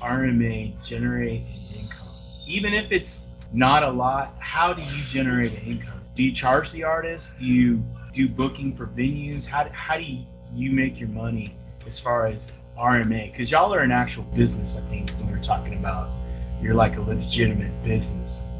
RMA 0.00 0.72
generate 0.86 1.42
income? 1.76 2.08
Even 2.46 2.72
if 2.72 2.92
it's 2.92 3.26
not 3.52 3.82
a 3.82 3.90
lot, 3.90 4.34
how 4.40 4.72
do 4.72 4.82
you 4.82 5.04
generate 5.04 5.52
income? 5.66 6.00
Do 6.14 6.22
you 6.22 6.32
charge 6.32 6.70
the 6.72 6.84
artist? 6.84 7.38
Do 7.38 7.44
you 7.44 7.82
do 8.12 8.28
booking 8.28 8.76
for 8.76 8.86
venues? 8.86 9.44
How, 9.44 9.68
how 9.70 9.96
do 9.96 10.04
you 10.54 10.70
make 10.70 10.98
your 10.98 11.08
money 11.10 11.54
as 11.86 11.98
far 11.98 12.26
as 12.26 12.52
RMA? 12.78 13.32
Because 13.32 13.50
y'all 13.50 13.74
are 13.74 13.80
an 13.80 13.92
actual 13.92 14.24
business, 14.36 14.76
I 14.76 14.80
think, 14.90 15.10
when 15.12 15.30
we're 15.30 15.42
talking 15.42 15.78
about 15.78 16.08
you're 16.64 16.74
like 16.74 16.96
a 16.96 17.00
legitimate 17.02 17.72
business. 17.84 18.50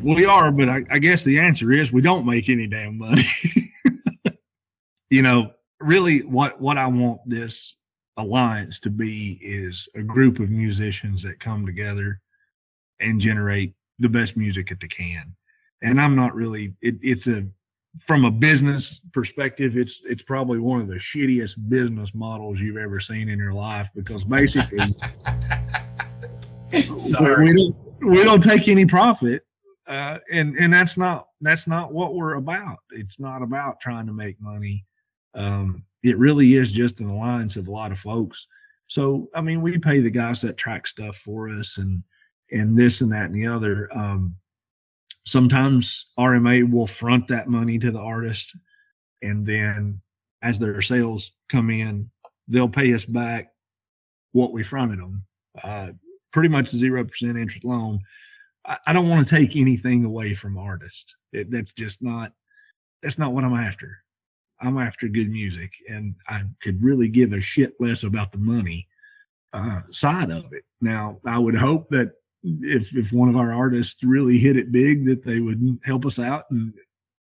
We 0.00 0.26
are, 0.26 0.52
but 0.52 0.68
I, 0.68 0.84
I 0.90 0.98
guess 0.98 1.24
the 1.24 1.40
answer 1.40 1.72
is 1.72 1.90
we 1.90 2.02
don't 2.02 2.24
make 2.24 2.48
any 2.48 2.68
damn 2.68 2.98
money. 2.98 3.24
you 5.10 5.22
know, 5.22 5.50
really, 5.80 6.20
what 6.20 6.60
what 6.60 6.78
I 6.78 6.86
want 6.86 7.20
this 7.26 7.74
alliance 8.16 8.78
to 8.80 8.90
be 8.90 9.38
is 9.42 9.88
a 9.94 10.02
group 10.02 10.38
of 10.38 10.50
musicians 10.50 11.22
that 11.22 11.40
come 11.40 11.66
together 11.66 12.20
and 13.00 13.20
generate 13.20 13.74
the 13.98 14.08
best 14.08 14.36
music 14.36 14.68
that 14.68 14.80
they 14.80 14.88
can. 14.88 15.34
And 15.82 16.00
I'm 16.00 16.16
not 16.16 16.34
really 16.34 16.74
it, 16.82 16.96
it's 17.02 17.26
a 17.28 17.46
from 18.00 18.24
a 18.24 18.30
business 18.30 19.00
perspective, 19.12 19.76
it's 19.76 20.00
it's 20.04 20.22
probably 20.22 20.58
one 20.58 20.80
of 20.80 20.88
the 20.88 20.94
shittiest 20.96 21.68
business 21.68 22.14
models 22.14 22.60
you've 22.60 22.76
ever 22.76 23.00
seen 23.00 23.28
in 23.28 23.38
your 23.38 23.52
life 23.52 23.88
because 23.94 24.24
basically 24.24 24.78
Sorry. 26.98 27.44
we 27.44 27.52
don't 27.54 27.76
we 28.02 28.24
don't 28.24 28.42
take 28.42 28.68
any 28.68 28.86
profit. 28.86 29.42
Uh, 29.86 30.18
and 30.32 30.56
and 30.56 30.72
that's 30.72 30.98
not 30.98 31.28
that's 31.40 31.68
not 31.68 31.92
what 31.92 32.14
we're 32.14 32.34
about. 32.34 32.78
It's 32.90 33.20
not 33.20 33.42
about 33.42 33.80
trying 33.80 34.06
to 34.06 34.12
make 34.12 34.40
money. 34.40 34.84
Um, 35.34 35.84
it 36.02 36.18
really 36.18 36.54
is 36.54 36.72
just 36.72 37.00
an 37.00 37.08
alliance 37.08 37.56
of 37.56 37.68
a 37.68 37.70
lot 37.70 37.92
of 37.92 37.98
folks. 37.98 38.46
So 38.88 39.28
I 39.34 39.40
mean, 39.40 39.62
we 39.62 39.78
pay 39.78 40.00
the 40.00 40.10
guys 40.10 40.40
that 40.42 40.56
track 40.56 40.86
stuff 40.86 41.16
for 41.16 41.48
us 41.48 41.78
and 41.78 42.02
and 42.50 42.78
this 42.78 43.00
and 43.00 43.12
that 43.12 43.26
and 43.26 43.34
the 43.34 43.46
other. 43.46 43.88
Um, 43.96 44.36
sometimes 45.24 46.06
RMA 46.18 46.70
will 46.70 46.86
front 46.86 47.28
that 47.28 47.48
money 47.48 47.78
to 47.78 47.90
the 47.90 48.00
artist, 48.00 48.56
and 49.22 49.46
then 49.46 50.00
as 50.42 50.58
their 50.58 50.80
sales 50.82 51.32
come 51.48 51.70
in, 51.70 52.10
they'll 52.48 52.68
pay 52.68 52.92
us 52.94 53.04
back 53.04 53.52
what 54.32 54.52
we 54.52 54.62
fronted 54.62 54.98
them. 54.98 55.24
Uh, 55.62 55.92
pretty 56.32 56.48
much 56.48 56.68
zero 56.68 57.04
percent 57.04 57.38
interest 57.38 57.64
loan. 57.64 57.98
I, 58.64 58.76
I 58.86 58.92
don't 58.92 59.08
want 59.08 59.26
to 59.26 59.34
take 59.34 59.56
anything 59.56 60.04
away 60.04 60.34
from 60.34 60.58
artists. 60.58 61.16
It, 61.32 61.50
that's 61.50 61.72
just 61.72 62.02
not 62.02 62.32
that's 63.02 63.18
not 63.18 63.32
what 63.32 63.44
I'm 63.44 63.54
after. 63.54 63.98
I'm 64.60 64.78
after 64.78 65.08
good 65.08 65.30
music, 65.30 65.72
and 65.88 66.14
I 66.28 66.42
could 66.62 66.82
really 66.82 67.08
give 67.08 67.32
a 67.32 67.40
shit 67.40 67.74
less 67.78 68.04
about 68.04 68.32
the 68.32 68.38
money 68.38 68.88
uh, 69.52 69.80
side 69.90 70.30
of 70.30 70.52
it. 70.52 70.64
Now, 70.80 71.20
I 71.26 71.38
would 71.38 71.54
hope 71.54 71.88
that 71.90 72.12
if 72.46 72.96
if 72.96 73.12
one 73.12 73.28
of 73.28 73.36
our 73.36 73.52
artists 73.52 74.02
really 74.04 74.38
hit 74.38 74.56
it 74.56 74.72
big, 74.72 75.04
that 75.06 75.24
they 75.24 75.40
would 75.40 75.78
help 75.84 76.06
us 76.06 76.18
out 76.18 76.44
and 76.50 76.72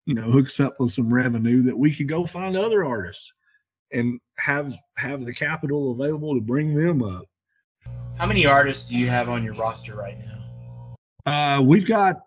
you 0.06 0.14
know 0.14 0.24
hook 0.24 0.46
us 0.46 0.60
up 0.60 0.80
with 0.80 0.92
some 0.92 1.14
revenue 1.14 1.64
that 1.64 1.78
we 1.78 1.94
could 1.94 2.08
go 2.08 2.26
find 2.26 2.56
other 2.56 2.86
artists 2.86 3.32
and 3.92 4.20
have 4.38 4.74
have 4.98 5.26
the 5.26 5.34
capital 5.34 5.92
available 5.92 6.36
to 6.36 6.42
bring 6.42 6.76
them 6.76 7.02
up. 7.02 7.26
How 8.18 8.26
many 8.26 8.46
artists 8.46 8.90
do 8.90 8.96
you 8.96 9.08
have 9.08 9.30
on 9.30 9.44
your 9.44 9.56
roster 9.56 9.96
right 9.96 10.18
now? 11.26 11.58
Uh, 11.58 11.62
we've 11.62 11.88
got 11.88 12.22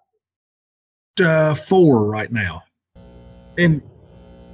uh, 1.23 1.55
four 1.55 2.07
right 2.07 2.33
now, 2.33 2.63
and 3.57 3.81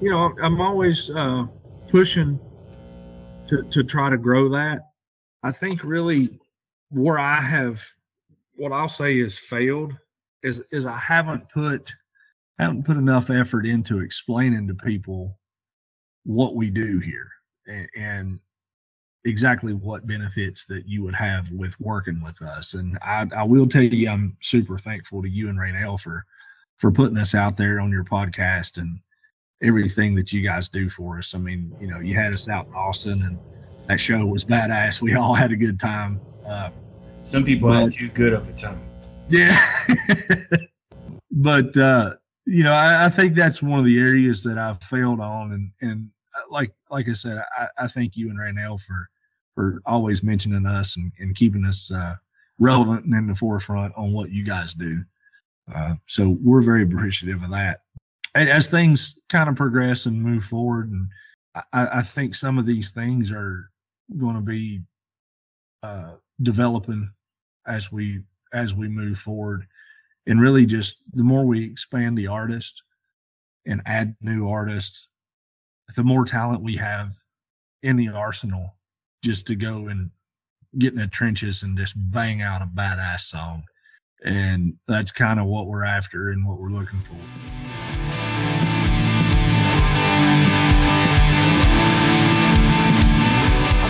you 0.02 0.10
know 0.10 0.32
I'm 0.42 0.60
always 0.60 1.08
uh, 1.10 1.46
pushing 1.90 2.38
to 3.48 3.62
to 3.70 3.82
try 3.82 4.10
to 4.10 4.18
grow 4.18 4.50
that. 4.50 4.90
I 5.42 5.50
think 5.50 5.82
really 5.82 6.28
where 6.90 7.18
I 7.18 7.34
have 7.34 7.82
what 8.56 8.72
I'll 8.72 8.88
say 8.88 9.18
is 9.18 9.38
failed 9.38 9.96
is 10.42 10.64
is 10.70 10.86
I 10.86 10.98
haven't 10.98 11.48
put 11.48 11.92
haven't 12.58 12.84
put 12.84 12.96
enough 12.96 13.30
effort 13.30 13.66
into 13.66 14.00
explaining 14.00 14.68
to 14.68 14.74
people 14.74 15.38
what 16.24 16.54
we 16.54 16.70
do 16.70 16.98
here 17.00 17.30
and, 17.66 17.88
and 17.96 18.40
exactly 19.24 19.72
what 19.72 20.06
benefits 20.06 20.64
that 20.66 20.86
you 20.86 21.02
would 21.02 21.14
have 21.14 21.50
with 21.50 21.78
working 21.80 22.22
with 22.22 22.40
us. 22.42 22.74
And 22.74 22.98
I, 23.02 23.26
I 23.34 23.42
will 23.42 23.66
tell 23.66 23.82
you, 23.82 24.08
I'm 24.08 24.36
super 24.40 24.78
thankful 24.78 25.22
to 25.22 25.28
you 25.28 25.48
and 25.48 25.58
Raynell 25.58 26.00
for 26.00 26.24
for 26.78 26.90
putting 26.90 27.18
us 27.18 27.34
out 27.34 27.56
there 27.56 27.80
on 27.80 27.90
your 27.90 28.04
podcast 28.04 28.78
and 28.78 28.98
everything 29.62 30.14
that 30.16 30.32
you 30.32 30.42
guys 30.42 30.68
do 30.68 30.88
for 30.88 31.18
us. 31.18 31.34
I 31.34 31.38
mean, 31.38 31.74
you 31.78 31.86
know, 31.86 32.00
you 32.00 32.14
had 32.14 32.32
us 32.32 32.48
out 32.48 32.66
in 32.66 32.74
Austin 32.74 33.22
and 33.22 33.38
that 33.88 34.00
show 34.00 34.26
was 34.26 34.44
badass. 34.44 35.00
We 35.02 35.14
all 35.14 35.34
had 35.34 35.52
a 35.52 35.56
good 35.56 35.78
time. 35.80 36.20
Uh, 36.46 36.70
Some 37.24 37.44
people 37.44 37.68
But- 37.68 37.80
have 37.82 37.92
too 37.92 38.08
good 38.08 38.32
of 38.32 38.48
a 38.48 38.52
time. 38.52 38.78
yeah. 39.28 39.56
but 41.30 41.76
uh, 41.76 42.14
you 42.46 42.62
know, 42.62 42.72
I, 42.74 43.06
I 43.06 43.08
think 43.08 43.34
that's 43.34 43.62
one 43.62 43.78
of 43.78 43.84
the 43.86 43.98
areas 43.98 44.42
that 44.44 44.58
I've 44.58 44.82
failed 44.82 45.20
on 45.20 45.52
and 45.52 45.70
and 45.80 46.10
uh, 46.36 46.42
like 46.50 46.72
like 46.90 47.08
I 47.08 47.12
said, 47.12 47.42
I, 47.58 47.68
I 47.78 47.86
thank 47.86 48.16
you 48.16 48.30
and 48.30 48.38
Raynell 48.38 48.80
for 48.80 49.08
for 49.54 49.80
always 49.86 50.22
mentioning 50.22 50.66
us 50.66 50.96
and, 50.96 51.12
and 51.20 51.34
keeping 51.34 51.64
us 51.64 51.90
uh, 51.92 52.14
relevant 52.58 53.04
and 53.04 53.14
in 53.14 53.26
the 53.28 53.34
forefront 53.34 53.94
on 53.96 54.12
what 54.12 54.30
you 54.30 54.44
guys 54.44 54.74
do. 54.74 55.02
Uh, 55.74 55.94
so 56.06 56.36
we're 56.42 56.60
very 56.60 56.82
appreciative 56.82 57.42
of 57.42 57.50
that. 57.50 57.80
And 58.34 58.48
as 58.48 58.66
things 58.68 59.16
kind 59.28 59.48
of 59.48 59.54
progress 59.54 60.06
and 60.06 60.20
move 60.20 60.44
forward, 60.44 60.90
and 60.90 61.06
I, 61.72 61.98
I 61.98 62.02
think 62.02 62.34
some 62.34 62.58
of 62.58 62.66
these 62.66 62.90
things 62.90 63.30
are 63.30 63.70
going 64.18 64.34
to 64.34 64.40
be 64.40 64.82
uh, 65.84 66.14
developing 66.42 67.10
as 67.66 67.90
we 67.90 68.22
as 68.52 68.74
we 68.74 68.88
move 68.88 69.18
forward. 69.18 69.66
And 70.26 70.40
really 70.40 70.64
just 70.64 70.98
the 71.12 71.24
more 71.24 71.44
we 71.44 71.64
expand 71.64 72.16
the 72.16 72.28
artist 72.28 72.82
and 73.66 73.82
add 73.86 74.16
new 74.20 74.48
artists 74.48 75.08
the 75.96 76.02
more 76.02 76.24
talent 76.24 76.62
we 76.62 76.76
have 76.76 77.12
in 77.82 77.96
the 77.96 78.08
arsenal 78.08 78.74
just 79.22 79.46
to 79.46 79.54
go 79.54 79.88
and 79.88 80.10
get 80.78 80.92
in 80.92 80.98
the 80.98 81.06
trenches 81.06 81.62
and 81.62 81.76
just 81.76 81.94
bang 82.10 82.42
out 82.42 82.62
a 82.62 82.66
badass 82.66 83.20
song. 83.20 83.64
And 84.24 84.74
that's 84.88 85.12
kind 85.12 85.38
of 85.38 85.46
what 85.46 85.66
we're 85.66 85.84
after 85.84 86.30
and 86.30 86.46
what 86.46 86.58
we're 86.58 86.70
looking 86.70 87.02
for 87.02 88.93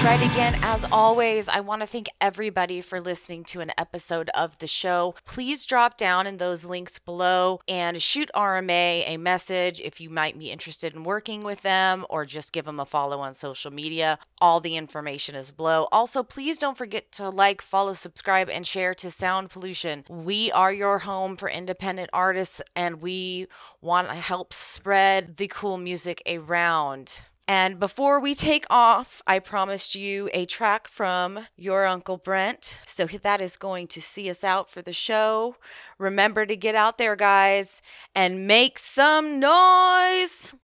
right, 0.05 0.31
again, 0.31 0.55
as 0.61 0.85
always, 0.93 1.49
I 1.49 1.61
want 1.61 1.81
to 1.81 1.87
thank 1.87 2.09
everybody 2.21 2.83
for 2.83 3.01
listening 3.01 3.43
to 3.45 3.61
an 3.61 3.71
episode 3.79 4.29
of 4.35 4.59
the 4.59 4.67
show. 4.67 5.14
Please 5.25 5.64
drop 5.64 5.97
down 5.97 6.27
in 6.27 6.37
those 6.37 6.67
links 6.67 6.99
below 6.99 7.61
and 7.67 8.03
shoot 8.03 8.31
RMA 8.35 9.09
a 9.09 9.17
message 9.17 9.81
if 9.81 10.03
you 10.03 10.11
might 10.11 10.38
be 10.38 10.51
interested 10.51 10.95
in 10.95 11.05
working 11.05 11.40
with 11.40 11.62
them 11.62 12.05
or 12.11 12.27
just 12.27 12.53
give 12.53 12.67
them 12.67 12.81
a 12.81 12.85
follow 12.85 13.21
on 13.21 13.33
social 13.33 13.71
media. 13.71 14.19
All 14.43 14.61
the 14.61 14.77
information 14.77 15.37
is 15.37 15.51
below. 15.51 15.88
Also, 15.90 16.23
please 16.23 16.59
don't 16.59 16.77
forget 16.77 17.11
to 17.12 17.31
like, 17.31 17.62
follow, 17.62 17.95
subscribe, 17.95 18.51
and 18.51 18.67
share 18.67 18.93
to 18.93 19.11
Sound 19.11 19.49
Pollution. 19.49 20.05
We 20.11 20.53
are 20.53 20.73
your 20.73 20.99
home 20.99 21.35
for 21.35 21.49
independent 21.49 22.11
artists 22.12 22.61
and 22.77 23.01
we 23.01 23.47
want 23.81 24.09
to 24.09 24.14
help 24.16 24.53
spread 24.53 25.39
the 25.39 25.49
cool 25.49 25.78
music 25.78 26.20
around. 26.26 27.24
And 27.47 27.78
before 27.78 28.20
we 28.20 28.32
take 28.32 28.64
off, 28.70 29.20
I 29.26 29.38
promised 29.38 29.95
you 29.95 30.30
a 30.32 30.47
track 30.47 30.88
from 30.88 31.40
your 31.57 31.84
Uncle 31.84 32.16
Brent. 32.16 32.82
So 32.86 33.05
that 33.05 33.40
is 33.40 33.59
going 33.59 33.86
to 33.88 34.01
see 34.01 34.30
us 34.30 34.45
out 34.45 34.70
for 34.70 34.80
the 34.80 34.95
show. 34.95 35.57
Remember 35.99 36.47
to 36.47 36.57
get 36.57 36.74
out 36.74 36.97
there, 36.97 37.16
guys, 37.16 37.82
and 38.14 38.47
make 38.47 38.78
some 38.78 39.38
noise. 39.38 40.55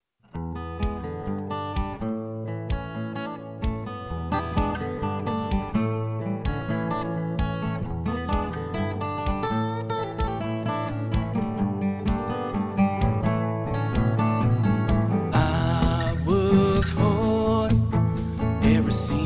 Every 18.76 19.19